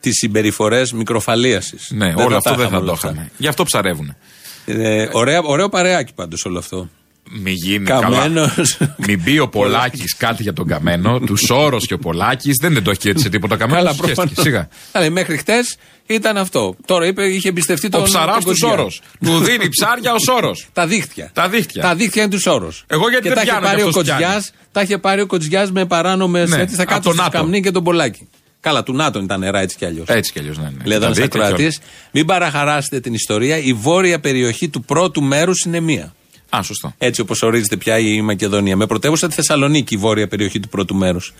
[0.00, 1.90] Τις συμπεριφορές μικροφαλίασης.
[1.90, 3.30] Ναι, όλο αυτό δεν θα το είχαμε.
[3.36, 4.16] Γι' αυτό ψαρεύουν.
[4.64, 6.88] Ε, ωραία, ωραίο παρεάκι πάντως όλο αυτό.
[7.32, 8.76] Μην γίνει Καμένος.
[8.76, 8.94] καλά.
[9.06, 11.20] Μην πει ο Πολάκης κάτι για τον Καμένο.
[11.26, 13.78] τους Σόρο και ο Πολάκης δεν, δεν το έχει έτσι τίποτα Καμένο.
[13.78, 14.44] Καλά, σχέστηκε, προφανώς.
[14.44, 14.68] Σιγά.
[14.92, 16.76] Αλλά μέχρι χτες ήταν αυτό.
[16.86, 18.00] Τώρα είπε, είχε εμπιστευτεί τον.
[18.00, 18.68] Ο ψαράς τον τους Κοντζιά.
[18.68, 18.90] Σόρο.
[19.24, 20.56] Του δίνει ψάρια ο Σόρο.
[20.72, 21.30] Τα δίχτυα.
[21.34, 21.82] Τα δίχτυα.
[21.82, 22.72] Τα δίχτυα είναι τους Σόρο.
[22.86, 24.16] Εγώ γιατί και δεν τα είχε πιάνω πάρει κι ο αυτός Κοντζιά.
[24.16, 24.44] πιάνει.
[24.72, 26.46] Τα είχε πάρει ο Κοντζιά με παράνομε.
[26.46, 27.36] Ναι, έτσι θα από κάτω τον στο ΝΑΤΟ.
[27.36, 28.28] σκαμνί και τον Πολάκη.
[28.60, 30.08] Καλά, του ΝΑΤΟ ήταν νερά έτσι κι αλλιώς.
[30.08, 30.64] Έτσι κι αλλιώς, ναι.
[30.64, 30.84] ναι.
[30.84, 31.76] Λέει εδώ Τα ένα δίχτυα και ακροατή,
[32.10, 33.58] μην παραχαράσετε την ιστορία.
[33.58, 36.14] Η βόρεια περιοχή του πρώτου μέρους είναι μία.
[36.50, 36.60] Όλα.
[36.60, 36.94] Α, σωστό.
[36.98, 38.76] Έτσι όπως ορίζεται πια η Μακεδονία.
[38.76, 41.32] Με πρωτεύουσα τη Θεσσαλονίκη, η βόρεια περιοχή του πρώτου μέρους.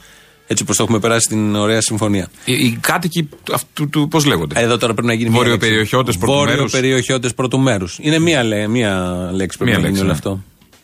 [0.47, 2.31] Έτσι όπως το έχουμε περάσει στην ωραία συμφωνία.
[2.45, 6.33] Οι, οι κάτοικοι του- αυτού του, πώς λέγονται; Εδώ τώρα πρέπει να γίνει Βορειοπεριοχιώτες πρώτου
[6.33, 6.55] μέρους.
[6.57, 7.99] Βορειοπεριοχιώτε πρώτου μέρους.
[8.01, 10.41] Είναι μία, λέ, μία λέξη πρέπει Μία να γίνει λέξη, όλο ναι.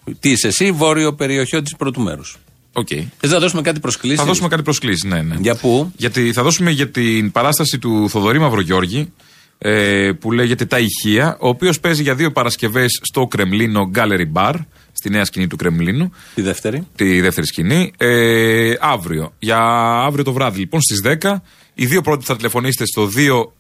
[0.09, 0.15] αυτό.
[0.21, 2.37] Τι είσαι εσύ, Βορειοπεριοχιώτη πρώτου μέρους.
[2.73, 2.89] Οκ.
[3.19, 4.19] Θε να δώσουμε κάτι προσκλήσεις.
[4.19, 5.37] Θα δώσουμε κάτι προσκλήσεις, ναι, ναι.
[5.41, 9.13] Για πού; Γιατί θα δώσουμε για την παράσταση του Θοδωρή Μαυρογιώργη
[9.59, 14.55] ε, που λέγεται Τα Ηχεία, ο οποίος παίζει για δύο Παρασκευές στο Κρεμλίνο Gallery Bar,
[14.93, 16.87] στη νέα σκηνή του Κρεμλίνου, Τη δεύτερη.
[16.97, 19.33] τη δεύτερη σκηνή, ε, αύριο.
[19.39, 19.59] Για
[20.07, 21.43] αύριο το βράδυ, λοιπόν, στις 10.
[21.75, 23.53] Οι δύο πρώτοι θα τηλεφωνήσετε στο 2.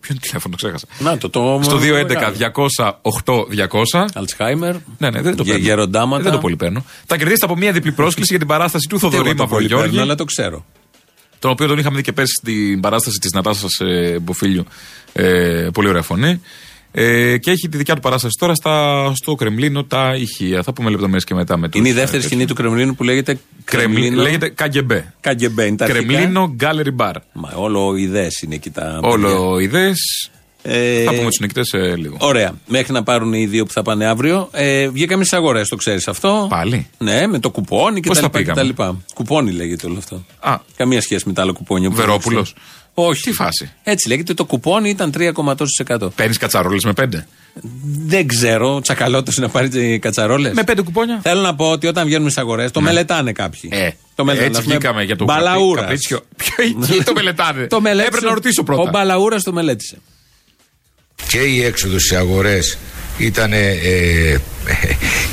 [0.00, 1.60] Ποιο είναι τηλέφωνο, ξέχασα; Να το, το.
[1.62, 2.06] Στο μεγάλο.
[3.02, 4.04] 211-200-8200.
[4.14, 4.74] Αλτσχάιμερ.
[4.98, 5.68] Ναι, ναι, δεν το Γε- παίρνω.
[5.68, 6.20] γεροντάματα.
[6.20, 6.84] Ε, Δεν το πολύ παίρνω.
[7.06, 9.52] Θα κερδίσετε από μία διπλή πρόσκληση για την παράσταση του Ούτε εγώ Θοδωρή το πολύ
[9.52, 9.86] Μαυρογιώργη.
[9.88, 10.64] παίρνω, αλλά το ξέρω.
[11.44, 14.64] Τον οποίο τον είχαμε δει και πέσει στην παράσταση της Νατάσας ε, Μποφίλιου.
[15.12, 16.40] Ε, πολύ ωραία φωνή.
[16.92, 20.62] Ε, και έχει τη δικιά του παράσταση τώρα στα, στο Κρεμλίνο τα ηχεία.
[20.62, 22.30] Θα πούμε λεπτομέρειες και μετά με τους, Είναι η ε, δεύτερη τέτοιους.
[22.30, 24.22] σκηνή του Κρεμλίνου που λέγεται Κρεμλίνο.
[24.22, 25.14] Λέγεται Καγκεμπέ.
[25.20, 25.64] Καγκεμπέ.
[25.64, 26.04] είναι τα αρχικά.
[26.04, 27.14] Κρεμλίνο Gallery Bar.
[27.32, 28.82] Μα όλο ιδέες είναι εκεί τα.
[28.82, 29.08] παιδιά.
[29.08, 30.30] Όλο ιδέες.
[30.66, 32.16] Ε, Θα πούμε τους νικητές σε λίγο.
[32.20, 32.52] Ωραία.
[32.66, 34.48] Μέχρι να πάρουν οι δύο που θα πάνε αύριο.
[34.52, 36.46] Ε, βγήκαμε στις αγορές, το ξέρεις αυτό.
[36.50, 38.38] Πάλι; Ναι, με το κουπόνι και Πώς τα τα λοιπά.
[38.38, 39.04] Και τα πήγαμε; λοιπά.
[39.14, 40.24] Κουπόνι λέγεται όλο αυτό.
[40.40, 41.88] Α, Καμία σχέση με τα άλλα κουπόνια.
[41.90, 42.40] που Βερόπουλος.
[42.50, 42.62] έχεις.
[42.94, 43.22] Όχι.
[43.22, 44.34] Τι φάση; Έτσι λέγεται.
[44.34, 46.08] Το κουπόνι ήταν 3,1%.
[46.14, 47.26] παίρνεις κατσαρόλες με πέντε;
[48.06, 48.80] Δεν ξέρω.
[48.80, 50.52] Τσακαλώτος να πάρει κατσαρόλες.
[50.54, 53.70] Με πέντε κουπόνια; Θέλω να πω ότι όταν βγαίνουμε στις αγορές το μελετάνε κάποιοι.
[53.72, 55.80] Ε, το έτσι Ας πούμε, βγήκαμε για το Μπαλαούρας.
[55.82, 56.20] καπρίτσιο.
[56.36, 58.06] Ποιο εκεί το μελετάνε; Το μελέτησε.
[58.06, 58.82] Έπρεπε να ρωτήσω πρώτα.
[58.82, 59.98] Ο Μπαλαούρα το μελέτησε.
[61.26, 62.78] Και η έξοδος στις αγορές
[63.18, 64.40] ήταν, ε,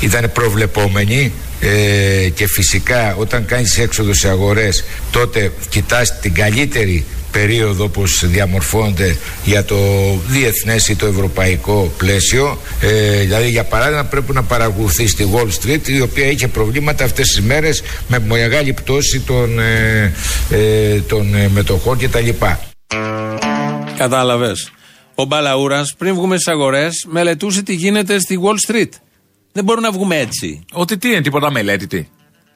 [0.00, 7.84] ήταν προβλεπόμενη ε, και φυσικά όταν κάνεις έξοδο σε αγορές τότε κοιτάς την καλύτερη περίοδο
[7.84, 9.76] όπως διαμορφώνεται για το
[10.28, 15.88] διεθνές ή το ευρωπαϊκό πλαίσιο ε, δηλαδή για παράδειγμα πρέπει να παρακολουθείς τη Wall Street
[15.88, 20.12] η οποία είχε προβλήματα αυτές τις μέρες με μεγάλη πτώση των, ε,
[20.50, 22.28] ε, των ε, μετοχών κτλ.
[23.96, 24.72] Κατάλαβες.
[25.14, 28.88] Ο Μπαλαούρας πριν βγούμε στις αγορές μελετούσε τι γίνεται στη Wall Street.
[29.52, 30.64] Δεν μπορούμε να βγούμε έτσι.
[30.72, 32.06] Ότι τι είναι, τίποτα μελέτη, τι;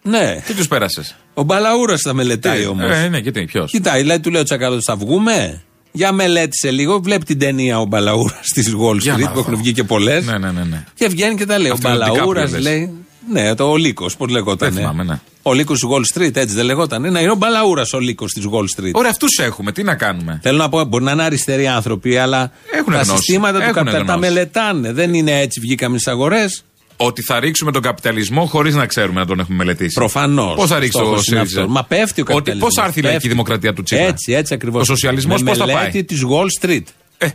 [0.03, 0.43] Ναι.
[0.47, 2.91] Τι τους πέρασες; Ο Μπαλαούρας θα μελετάει όμως.
[2.91, 5.61] Ε, ναι, γιατί, ποιος; Κοιτάει, λέει, του λέει ο Τσακαλώτο, θα βγούμε.
[5.93, 9.55] Για μελέτησε λίγο, βλέπει την ταινία ο Μπαλαούρας της Wall Για Street να που έχουν
[9.55, 9.61] δω.
[9.61, 10.25] βγει και πολλές.
[10.27, 10.65] Ναι, ναι, ναι.
[10.65, 10.85] ναι.
[10.95, 11.71] Και βγαίνει και τα λέει.
[11.71, 12.63] Ο Αυτό είναι ο Μπαλαούρας DiCaprio, λες.
[12.63, 13.06] λέει.
[13.33, 14.69] Ναι, το ο Λύκος, πώς λεγόταν.
[14.73, 15.21] Δεν θυμάμαι, ναι.
[15.43, 17.01] Ο Λύκος της Wall Street, έτσι δεν λεγόταν.
[17.03, 18.91] Ναι, είναι ο Μπαλαούρας ο Λύκος της Wall Street.
[18.93, 20.39] Ωραία, αυτούς έχουμε, τι να κάνουμε.
[20.43, 23.17] Θέλω να πω, μπορεί να είναι αριστεροί άνθρωποι, αλλά Έχουν τα γνώση.
[23.17, 24.33] συστήματα του Έχουν καπιταλισμού τα γνώση.
[24.33, 24.93] μελετάνε.
[24.93, 26.65] Δεν είναι έτσι βγήκαμε στις αγορές.
[26.97, 29.95] Ότι θα ρίξουμε τον καπιταλισμό χωρίς να ξέρουμε να τον έχουμε μελετήσει.
[29.95, 30.55] Προφανώς.
[30.55, 32.67] Πώς θα ρίξει ο ΣΥΡΙΖΑ; Μα πέφτει ο Ότι καπιταλισμό.
[32.67, 34.05] πώς θα έρθει η λαϊκή δημοκρατία του Τσίπρα.
[34.05, 34.83] Έτσι, έτσι ακριβώς.
[34.83, 36.83] Ο σοσιαλισμός πώς θα πάει; Μελέτη της Wall Street.
[37.19, 37.27] Ε,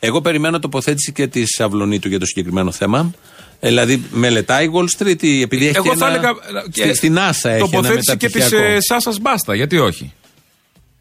[0.00, 3.10] Εγώ περιμένω τοποθέτηση και της Αυλονίτου για το συγκεκριμένο θέμα.
[3.60, 6.32] Ε, Δηλαδή, μελετάει η Wall Street, ή επειδή έχει εγώ και θα ένα- έλεγα.
[6.70, 8.76] Στη, στην NASA έχει ένα Τοποθέτηση και τη μεταπτυχιακό.
[8.80, 10.12] Σάσα Μπάστα, γιατί όχι;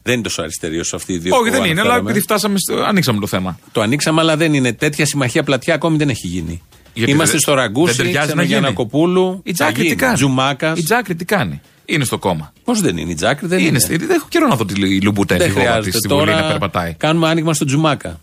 [0.04, 1.36] Δεν είναι τόσο αριστερή όσο αυτή η δύο.
[1.36, 2.10] όχι, που δεν είναι, αλλά αναφέραμε.
[2.10, 2.58] επειδή φτάσαμε.
[2.60, 3.60] Στο, ανοίξαμε το θέμα.
[3.72, 4.74] Το ανοίξαμε, αλλά δεν είναι.
[4.74, 6.62] Τέτοια συμμαχία πλατιά ακόμη δεν έχει γίνει.
[6.94, 8.46] Γιατί Είμαστε δεν- στο Ραγκούσι, δεν ταιριάζει να γίνει.
[8.48, 9.42] Γιανακοπούλου.
[9.44, 10.80] Η Τζάκρη τι κάνει; Τζουμάκας.
[10.80, 12.54] Η Τζάκρη τι κάνει; Είναι στο κόμμα.
[12.64, 13.68] Πώς δεν είναι η Τζάκρη, δεν είναι.
[13.68, 13.80] Είναι.
[13.80, 15.98] στη- Δεν έχω καιρό να δω τη Λουμπουτέν Δεν τη γόβα της χρειάζεται.
[15.98, 16.94] στη Βουλή να Τώρα περπατάει.
[16.94, 18.20] κάνουμε άνοιγμα στον Τζουμάκα.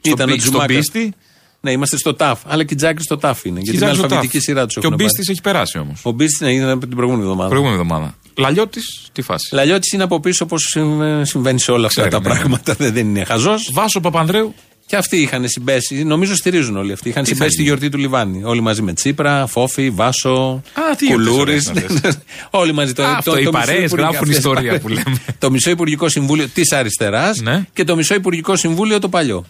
[0.00, 0.76] Στον Ήταν ο πι- στον Τζουμάκας.
[0.76, 1.14] πίστη.
[1.66, 2.40] Ναι, είμαστε στο ΤΑΦ.
[2.46, 3.60] Αλλά και η Τζάκη στο ΤΑΦ είναι.
[3.60, 4.42] Γιατί είναι Κοιτάξτε το αλφαβητική τάφ.
[4.44, 4.76] σειρά τους.
[4.80, 6.00] Και ο Μπίστης έχει περάσει όμως.
[6.02, 7.48] Ο Μπίστης ναι, ήταν από την προηγούμενη εβδομάδα.
[7.48, 8.14] Προηγούμενη εβδομάδα.
[8.36, 9.54] Λαλιώτης, τι φάση.
[9.54, 10.76] Λαλιώτης είναι από πίσω όπως
[11.22, 12.34] συμβαίνει σε όλα αυτά Ξέρει, τα ναι.
[12.34, 12.74] πράγματα.
[12.74, 13.70] Δεν, δεν είναι χαζός.
[13.72, 14.54] Βάσο Παπανδρέου.
[14.86, 16.04] Και αυτοί είχαν συμπέσει.
[16.04, 17.08] Νομίζω στηρίζουν όλοι αυτοί.
[17.08, 18.44] Είχαν Τι θα συμπέσει τη γίνει; γιορτή του Λιβάνι.
[18.44, 21.66] Όλοι μαζί με Τσίπρα, Φόφη, Βάσο, Α, τι γιορτές Κουλούρης.
[21.68, 22.18] ωραίες είναι αυτές.
[22.50, 22.92] όλοι μαζί.
[22.92, 24.80] Το, Α, αυτό, οι μισό παρέες Υπουργικό- γράφουν αυτές οι ιστορία παρέες.
[24.82, 25.16] που λέμε.
[25.38, 27.66] το μισό Υπουργικό Συμβούλιο της Αριστεράς Ναι.
[27.72, 29.44] και το μισό Υπουργικό Συμβούλιο το παλιό.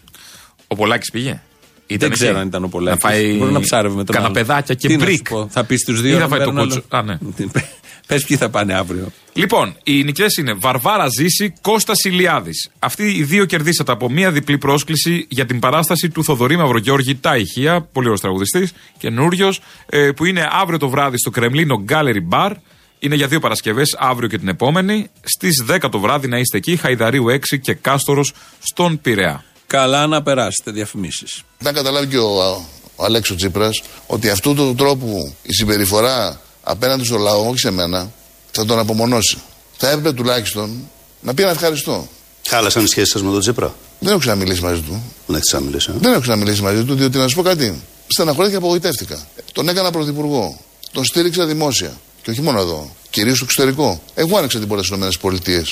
[0.66, 1.40] Ο Πολάκης πήγε;
[1.86, 3.02] Δεν ξέρω αν ήταν ο Πολάκης.
[3.04, 4.24] Να φάει Μπορεί να ψάρευε με τον άλλο.
[4.24, 5.28] καναπεδάκια και Τι να σου μπρικ.
[5.28, 6.10] πω, Θα πεις στου δύο.
[6.10, 6.82] Ή θα να φάει το παίρνουν κότσο.
[6.88, 7.10] άλλο.
[7.10, 7.18] Α, ναι.
[8.06, 9.12] Πε ποιοι θα πάνε αύριο.
[9.32, 12.50] Λοιπόν, οι νικητές είναι Βαρβάρα Ζήση, Κώστα Ηλιάδη.
[12.78, 17.36] Αυτοί οι δύο κερδίσατε από μία διπλή πρόσκληση για την παράσταση του Θοδωρή Μαυρογιώργη Τα
[17.36, 19.60] Ηχεία, πολύ ωραίος τραγουδιστής, καινούριος,
[20.16, 22.50] που είναι αύριο το βράδυ στο Κρεμλίνο Gallery Bar.
[22.98, 25.06] Είναι για δύο Παρασκευές, αύριο και την επόμενη.
[25.22, 28.32] Στις 10 το βράδυ να είστε εκεί, Χαϊδαρίου 6 και Κάστορος
[28.62, 29.44] στον Πειραιά.
[29.66, 31.42] Καλά να περάσετε διαφημίσεις.
[31.62, 32.64] Να καταλάβει και ο,
[32.96, 38.10] ο Αλέξο Τσίπρας ότι αυτού του τρόπου η συμπεριφορά απέναντι στο λαό, όχι σε μένα,
[38.50, 39.38] θα τον απομονώσει.
[39.76, 40.88] Θα έπρεπε τουλάχιστον
[41.20, 42.08] να πει ένα ευχαριστώ.
[42.48, 45.02] Χάλασαν οι σχέσεις σας με τον Τσίπρα; Δεν έχω ξαναμιλήσει μαζί του.
[45.26, 45.90] Δεν έχει ξαναμιλήσει.
[45.90, 45.98] ε.
[45.98, 47.82] Δεν έχω ξαναμιλήσει μαζί του, διότι να σου πω κάτι.
[48.06, 49.26] Στεναχωρέθηκα και απογοητεύτηκα.
[49.52, 50.60] Τον έκανα πρωθυπουργό.
[50.92, 52.00] Τον στήριξα δημόσια.
[52.22, 52.94] Και όχι μόνο εδώ.
[53.10, 54.02] Κυρίως στο εξωτερικό.
[54.14, 55.62] Εγώ άνοιξα την πόρτα στις ΗΠΑ.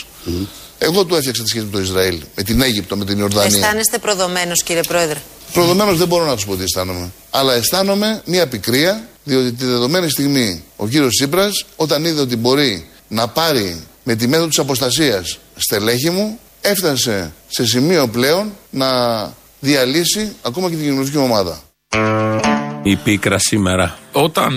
[0.79, 3.59] Εγώ του έφτιαξα τη σχέση με το Ισραήλ, με την Αίγυπτο, με την Ιορδανία.
[3.59, 5.19] Αισθάνεστε προδομένος, κύριε Πρόεδρε;
[5.53, 7.11] Προδομένω δεν μπορώ να τους πω τι αισθάνομαι.
[7.31, 12.89] Αλλά αισθάνομαι μια πικρία, διότι τη δεδομένη στιγμή ο κύριος Τσίπρας, όταν είδε ότι μπορεί
[13.09, 18.89] να πάρει με τη μέθοδο της αποστασίας στελέχη μου, έφτασε σε σημείο πλέον να
[19.61, 21.63] διαλύσει ακόμα και την κοινωνική μου ομάδα.
[22.83, 23.99] Η πίκρα σήμερα.
[24.13, 24.53] Όταν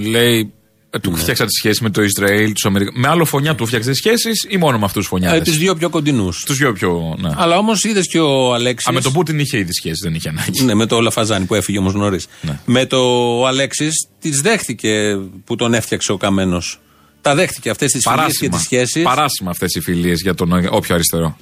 [0.00, 0.52] λέει.
[0.90, 3.00] Ε, Του φτιάξα τη σχέση με το Ισραήλ, τους Αμερικανού.
[3.00, 5.44] Με άλλο φωνιά του φτιάξα τι σχέσεις ή μόνο με αυτούς τους Ε, φωνιάδε.
[5.44, 6.44] Τους δύο πιο κοντινούς.
[6.44, 7.16] Τους δύο πιο.
[7.20, 7.30] Ναι.
[7.36, 8.88] Αλλά όμως είδες και ο Αλέξης.
[8.88, 10.64] Α, με τον Πούτιν είχε ήδη σχέση, δεν είχε ανάγκη.
[10.64, 12.20] Ναι, με το Λαφαζάνη που έφυγε όμως νωρί.
[12.40, 12.60] Ναι.
[12.64, 13.00] Με το
[13.46, 16.80] Αλέξης τις δέχτηκε που τον έφτιαξε ο Καμένος.
[17.20, 19.02] Τα δέχτηκε αυτές τις φιλίες και τις σχέσεις.
[19.02, 21.36] Παράσημα αυτές οι φιλίες για τον ε, όποιο αριστερό.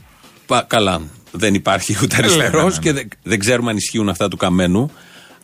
[0.66, 1.00] Καλά.
[1.30, 2.78] Δεν υπάρχει ούτε Λέμε, αριστερός ναι, ναι.
[2.78, 4.90] και δεν, δεν ξέρουμε αν ισχύουν αυτά του Καμένου.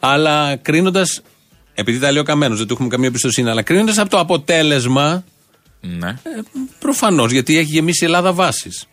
[0.01, 1.23] Αλλά κρίνοντας.
[1.75, 5.25] Επειδή τα λέει ο Καμένο, δεν του έχουμε καμία εμπιστοσύνη, αλλά κρίνοντας από το αποτέλεσμα,
[5.81, 6.17] Ναι.
[6.79, 8.87] προφανώς γιατί έχει γεμίσει η Ελλάδα βάσεις.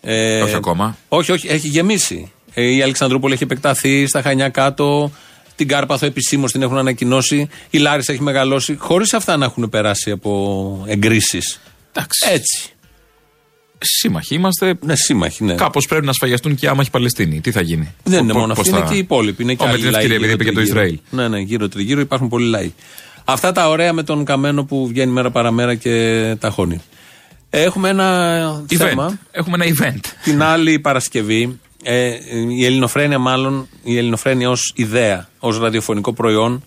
[0.00, 0.96] Ε, Όχι ακόμα.
[1.08, 2.32] Όχι, όχι, έχει γεμίσει.
[2.54, 5.12] Ε, η Αλεξανδρούπολη έχει επεκταθεί στα Χανιά κάτω.
[5.56, 7.48] Την Κάρπαθο επισήμως την έχουν ανακοινώσει.
[7.70, 8.76] Η Λάρισα έχει μεγαλώσει.
[8.76, 11.60] Χωρίς αυτά να έχουν περάσει από εγκρίσεις.
[11.92, 12.26] Εντάξει.
[12.32, 12.73] Έτσι.
[13.86, 14.74] Σύμμαχοι είμαστε.
[14.80, 15.54] Ναι, σύμμαχοι, ναι.
[15.54, 17.40] Κάπως πρέπει να σφαγιαστούν και οι άμαχοι Παλαιστίνοι.
[17.40, 19.42] Τι θα γίνει; Δεν είναι Πο- μόνο πώς αυτοί, είναι θα- και οι υπόλοιποι.
[19.42, 20.98] Είναι και Ω, με άλλοι την λαοί ευκαιρία, επειδή είπε και το γύρω-τριγύρω.
[21.10, 21.28] Ισραήλ.
[21.28, 22.72] Ναι, ναι, γύρω τριγύρω υπάρχουν πολλοί λαοί.
[23.24, 26.80] Αυτά τα ωραία με τον Καμένο που βγαίνει μέρα παραμέρα και τα χώνει.
[27.50, 28.76] Έχουμε ένα Event.
[28.76, 29.18] θέμα.
[29.30, 30.00] Έχουμε ένα event.
[30.24, 32.10] Την άλλη Παρασκευή, ε,
[32.56, 36.64] η Ελληνοφρένεια μάλλον, η Ελληνοφρένεια ως ιδέα, ως ραδιοφωνικό προϊόν,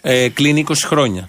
[0.00, 1.28] ε, κλείνει 20 χρόνια.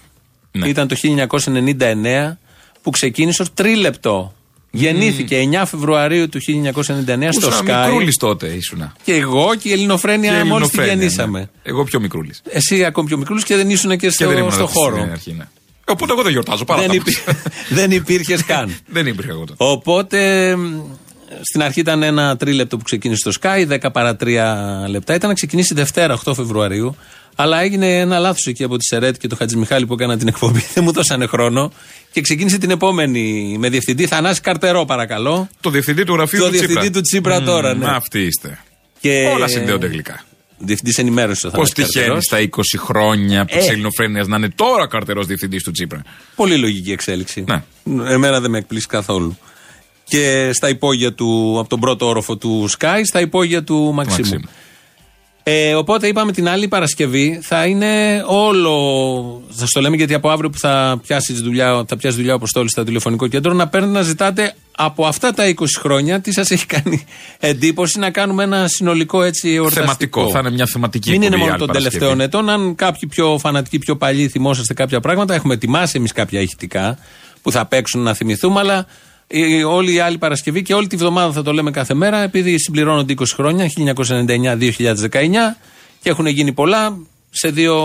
[0.52, 0.68] Ναι.
[0.68, 2.38] Ήταν το 1999
[2.82, 4.34] που ξεκίνησε ως τρίλεπτο.
[4.74, 7.84] Γεννήθηκε 9 Φεβρουαρίου του 1999 στο Ήσουν Sky.
[7.84, 8.92] μικρούλης τότε ήσουνα.
[9.04, 11.38] Και εγώ και η Ελληνοφρένεια Και μόλις τη Ελληνοφρένεια, γεννήσαμε.
[11.38, 11.46] ναι.
[11.62, 12.40] Εγώ πιο μικρούλης.
[12.48, 14.96] Εσύ ακόμη πιο μικρούλης και δεν ήσουν και Και στο, δεν ήμουν στο τότε χώρο.
[14.96, 15.44] στην αρχή, ναι.
[15.86, 16.64] Οπότε εγώ δεν γιορτάζω.
[16.64, 17.12] Πάρα Δεν, τα υπή...
[17.26, 17.36] μας.
[17.78, 18.74] δεν υπήρχες καν.
[18.96, 19.54] Δεν υπήρχε εγώ τότε.
[19.56, 20.80] Οπότε μ,
[21.42, 24.26] στην αρχή ήταν ένα τρίλεπτο που ξεκίνησε στο Sky, 10 παρά 3
[24.88, 25.14] λεπτά.
[25.14, 26.96] Ήταν να ξεκινήσει Δευτέρα 8 Φεβρουαρίου.
[27.34, 30.64] Αλλά έγινε ένα λάθος εκεί από τη Σερέτ και το Χατζημιχάλη που έκανα την εκπομπή.
[30.74, 31.72] Δεν μου δώσανε χρόνο.
[32.12, 35.48] Και ξεκίνησε την επόμενη με διευθυντή Θανάση Καρτερό, παρακαλώ.
[35.60, 36.66] Το διευθυντή του γραφείου Το του Τσίπρα.
[36.68, 37.86] διευθυντή του Τσίπρα Μμμ, τώρα, ναι.
[37.88, 38.58] Αυτοί είστε.
[39.00, 39.30] Και...
[39.34, 40.24] Όλα συνδέονται γλυκά.
[40.58, 42.24] Διευθυντής ενημέρωσης ο Πώς Θανάσης τυχαίνει Καρτερός.
[42.24, 42.38] στα
[42.78, 43.58] 20 χρόνια Ε.
[43.58, 46.02] τη ελληνοφρένεια να είναι τώρα καρτερός διευθυντής του Τσίπρα;
[46.36, 47.44] Πολύ λογική εξέλιξη.
[47.48, 47.62] Ναι.
[48.12, 49.38] Εμένα δεν με εκπλήσει καθόλου.
[50.04, 54.18] Και στα υπόγεια του, από τον πρώτο όροφο του Sky, στα υπόγεια του Μαξίμου.
[54.28, 54.48] Μαξίμου.
[55.44, 59.42] Ε, οπότε είπαμε την άλλη Παρασκευή θα είναι όλο.
[59.50, 62.68] Θα το λέμε γιατί από αύριο που θα πιάσεις δουλειά, θα πιάσεις δουλειά ο Αποστόλη
[62.68, 66.66] στο τηλεφωνικό κέντρο, να παίρνετε να ζητάτε από αυτά τα 20 χρόνια τι σας έχει
[66.66, 67.04] κάνει
[67.38, 69.80] εντύπωση να κάνουμε ένα συνολικό έτσι εορταστικό.
[69.84, 70.28] Θεματικό.
[70.30, 71.98] Θα είναι μια θεματική Μην είναι εκπομπή μόνο άλλη των Παρασκευή.
[71.98, 72.48] τελευταίων ετών.
[72.48, 76.98] Αν κάποιοι πιο φανατικοί, πιο παλιοί θυμόσαστε κάποια πράγματα, έχουμε ετοιμάσει εμείς κάποια ηχητικά
[77.42, 78.86] που θα παίξουν να θυμηθούμε, αλλά ε,
[79.68, 83.14] όλη η άλλη Παρασκευή και όλη τη βδομάδα θα το λέμε κάθε μέρα, επειδή συμπληρώνονται
[83.18, 85.56] 20 χρόνια, 1999-2019,
[86.02, 86.96] και έχουν γίνει πολλά.
[87.34, 87.76] Σε δύο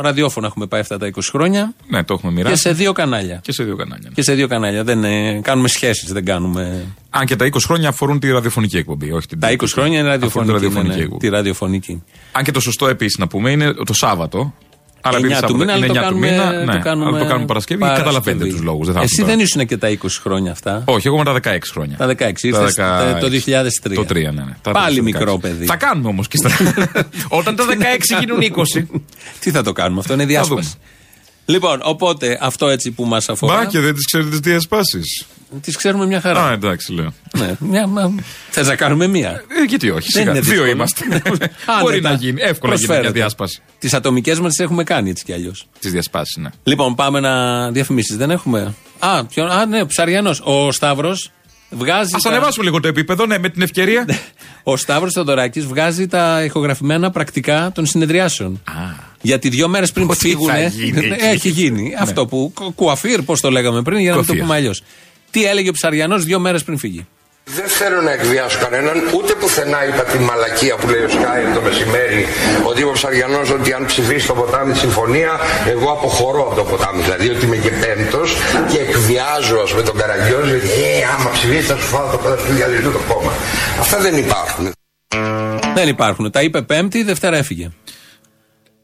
[0.00, 2.62] ραδιόφωνα έχουμε πάει αυτά τα 20 χρόνια Ναι, το έχουμε και μοιράσει.
[2.62, 3.40] σε δύο κανάλια.
[3.42, 4.10] Και σε δύο κανάλια.
[4.14, 4.84] Και σε δύο κανάλια.
[4.84, 6.84] Δεν, ε, κάνουμε σχέσεις, δεν κάνουμε.
[7.10, 9.12] Αν και τα 20 χρόνια αφορούν τη ραδιοφωνική εκπομπή.
[9.12, 10.52] Όχι την Τα 20 χρόνια είναι Αφορούν τη ραδιοφωνική.
[10.52, 11.20] ναι, ραδιοφωνική ναι, εκπομπή.
[11.20, 12.02] τη ραδιοφωνική.
[12.32, 14.54] Αν και το σωστό επίσης να πούμε είναι το Σάββατο.
[15.00, 16.72] Αλλά 9 επειδή του Σάββατο μήνα, αλλά είναι το 9 του κάνουμε, μήνα, ναι.
[16.72, 19.46] το κάνουμε Αλλά το κάνουμε Παρασκευή, καταλαβαίνετε τους λόγους, δεν θα Εσύ έρθουν δεν τώρα.
[19.46, 20.82] ήσουν και τα 20 χρόνια αυτά.
[20.84, 21.96] Όχι, εγώ με τα 16 χρόνια.
[21.96, 22.74] Τα 16, ήρθες
[23.20, 23.94] το 2003.
[23.94, 24.56] Το 3, ναι, ναι.
[24.62, 25.04] Τα Πάλι το 16.
[25.04, 25.64] μικρό παιδί.
[25.66, 26.50] Θα κάνουμε όμως και στα.
[27.38, 27.72] Όταν τα 16
[28.20, 29.00] γίνουν 20.
[29.40, 30.34] Τι θα το κάνουμε, αυτό είναι δούμε.
[30.34, 30.74] διάσπαση.
[31.46, 33.54] Λοιπόν, οπότε αυτό έτσι που μας αφορά.
[33.56, 35.00] Μπα και δεν τις ξέρετε τι διασπάσει.
[35.60, 36.44] Τις ξέρουμε μια χαρά.
[36.44, 37.12] Α, εντάξει, λέω.
[37.38, 38.14] ναι, μια, μα,
[38.50, 40.30] θες να κάνουμε μία; Ε, γιατί όχι, Δεν σιγά.
[40.30, 40.70] είναι Δύο δύσκολο.
[40.70, 41.04] είμαστε.
[41.10, 41.50] Άνετα.
[41.82, 42.40] Μπορεί να γίνει.
[42.42, 43.10] Εύκολα γίνει μια Προσφέρεται.
[43.10, 43.60] διάσπαση.
[43.78, 45.66] Τις ατομικές μας τις έχουμε κάνει έτσι κι αλλιώς.
[45.80, 46.48] Τις διασπάσεις, ναι.
[46.62, 48.16] Λοιπόν, πάμε να διαφημίσεις.
[48.16, 50.40] Δεν έχουμε; Α, ποιον, α ναι, Ψαριανός.
[50.44, 51.30] Ο Σταύρος
[51.76, 52.14] βγάζει.
[52.14, 54.04] Α τα- ανεβάσουμε λίγο το επίπεδο, ναι, με την ευκαιρία.
[54.62, 58.62] Ο Σταύρος Θεοδωράκης βγάζει τα ηχογραφημένα πρακτικά των συνεδριάσεων.
[59.22, 60.48] Γιατί δύο μέρες πριν Ότι φύγουν.
[60.50, 61.24] θα γίνει εκεί.
[61.34, 61.94] Έχει γίνει.
[61.98, 62.52] Αυτό που.
[62.54, 64.42] κου- Κουαφίρ, πώς το λέγαμε πριν, για να μην το Κουαφίρ.
[64.46, 64.82] πούμε αλλιώς.
[65.30, 67.06] Τι έλεγε ο Ψαριανός δύο μέρες πριν φύγει;
[67.54, 71.60] Δεν θέλω να εκβιάσω κανέναν, ούτε πουθενά είπα τη μαλακία που λέει ο Σκάι το
[71.60, 72.26] μεσημέρι,
[72.68, 75.30] ότι είπε ο Ψαριανός ότι αν ψηφίσει το ποτάμι τη συμφωνία,
[75.74, 77.02] εγώ αποχωρώ από το ποτάμι.
[77.02, 78.36] Δηλαδή ότι είμαι και πέμπτος
[78.70, 82.42] και εκβιάζω ας πούμε, τον Καραγκιόζη, ότι ε, άμα ψηφίσει θα σου φάω το ποτάμι
[82.48, 83.32] του διαλυτού το κόμμα.
[83.80, 84.72] Αυτά δεν υπάρχουν.
[85.74, 86.30] Δεν υπάρχουν.
[86.30, 87.70] Τα είπε Πέμπτη, Δευτέρα έφυγε.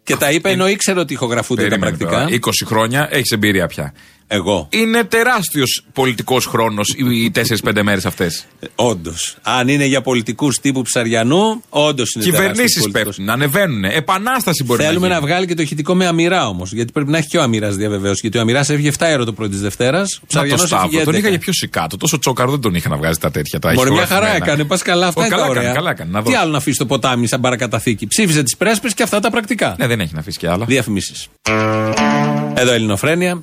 [0.03, 2.23] Και τα είπε ενώ ήξερε ότι ηχογραφούνται τα Περίμενε πρακτικά.
[2.25, 2.41] τώρα.
[2.63, 3.95] 20 χρόνια έχεις εμπειρία πια.
[4.35, 4.69] Εγώ.
[4.71, 8.45] Είναι τεράστιος πολιτικός χρόνος οι 4-5 μέρες αυτές.
[8.75, 9.37] Όντως.
[9.43, 13.05] Αν είναι για πολιτικούς τύπου Ψαριανού, όντως είναι Κυβερνήσεις τεράστιος πολιτικός.
[13.17, 13.85] πέφτουν, ανεβαίνουν.
[13.85, 15.31] Επανάσταση μπορεί Θέλουμε να να, γίνει.
[15.31, 16.73] βγάλει και το ηχητικό με αμοιρά όμως.
[16.73, 18.19] Γιατί πρέπει να έχει και ο αμοιράς διαβεβαίωση.
[18.23, 20.13] Γιατί ο αμοιράς έφυγε 7 ώρα το πρωί της Δευτέρας.
[20.15, 21.19] Ο Μα το Ψαριανός Σταύρο έφυγε τον 11.
[21.19, 21.97] είχα για πιο σικάτο.
[21.97, 23.59] Τόσο τσόκαρο δεν τον είχα να βγάζει τα τέτοια.
[23.59, 24.27] Τα Μπορεί μια ηχογραφημένα.
[24.37, 24.65] χαρά έκανε.
[24.65, 25.79] Πας καλά, αυτά Ω, είναι καλά τα έκανε, ωραία.
[25.79, 26.39] καλά έκανε, να Τι δω.
[26.41, 28.07] άλλο να αφήσεις το ποτάμι σαν παρακαταθήκη.
[28.07, 29.75] Ψήφισε τις πρέσπες και αυτά τα πρακτικά.
[29.79, 30.65] Ναι, δεν έχει να αφήσεις και άλλα.
[30.65, 31.29] Διαφημίσεις.
[32.55, 33.43] Εδώ Ελληνοφρένια.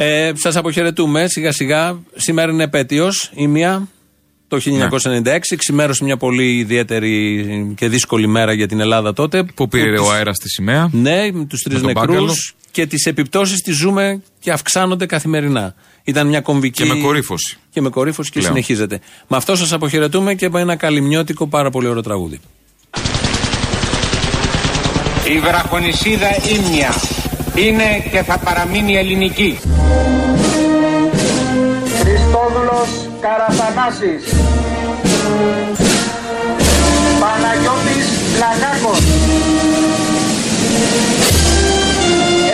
[0.00, 1.98] Ε, Σας αποχαιρετούμε σιγά σιγά.
[2.16, 3.88] Σήμερα είναι επέτειος η μία.
[4.48, 9.42] Το 1996 ξημέρωσε μια πολύ ιδιαίτερη και δύσκολη μέρα για την Ελλάδα τότε.
[9.54, 10.88] Που πήρε τους- ο αέρας στη σημαία.
[10.92, 12.34] Ναι, με τους τρεις Με τον νεκρούς Μπάγκαλο.
[12.70, 15.74] και τις επιπτώσεις τις ζούμε και αυξάνονται καθημερινά.
[16.04, 16.82] Ήταν μια κομβική.
[16.82, 17.56] Και με κορύφωση.
[17.70, 18.54] Και με κορύφωση και Πλέον.
[18.54, 19.00] συνεχίζεται.
[19.28, 22.40] Με αυτό σας αποχαιρετούμε και με ένα καλυμνιώτικο πάρα πολύ ωραίο τραγούδι.
[25.36, 26.94] Η βραχονισίδα ύμνια
[27.66, 29.58] είναι και θα παραμείνει ελληνική.
[32.00, 32.88] Χριστόδουλος
[33.20, 34.22] Καραθανάσης
[37.20, 38.06] Παναγιώτης
[38.38, 39.02] Λαγάκος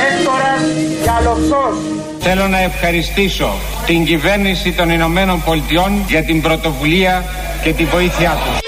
[0.09, 0.63] Έκτορας
[1.03, 1.77] Γιαλοψός
[2.19, 3.55] Θέλω να ευχαριστήσω
[3.87, 7.25] την κυβέρνηση των Ηνωμένων Πολιτειών για την πρωτοβουλία
[7.63, 8.64] και τη βοήθειά τους.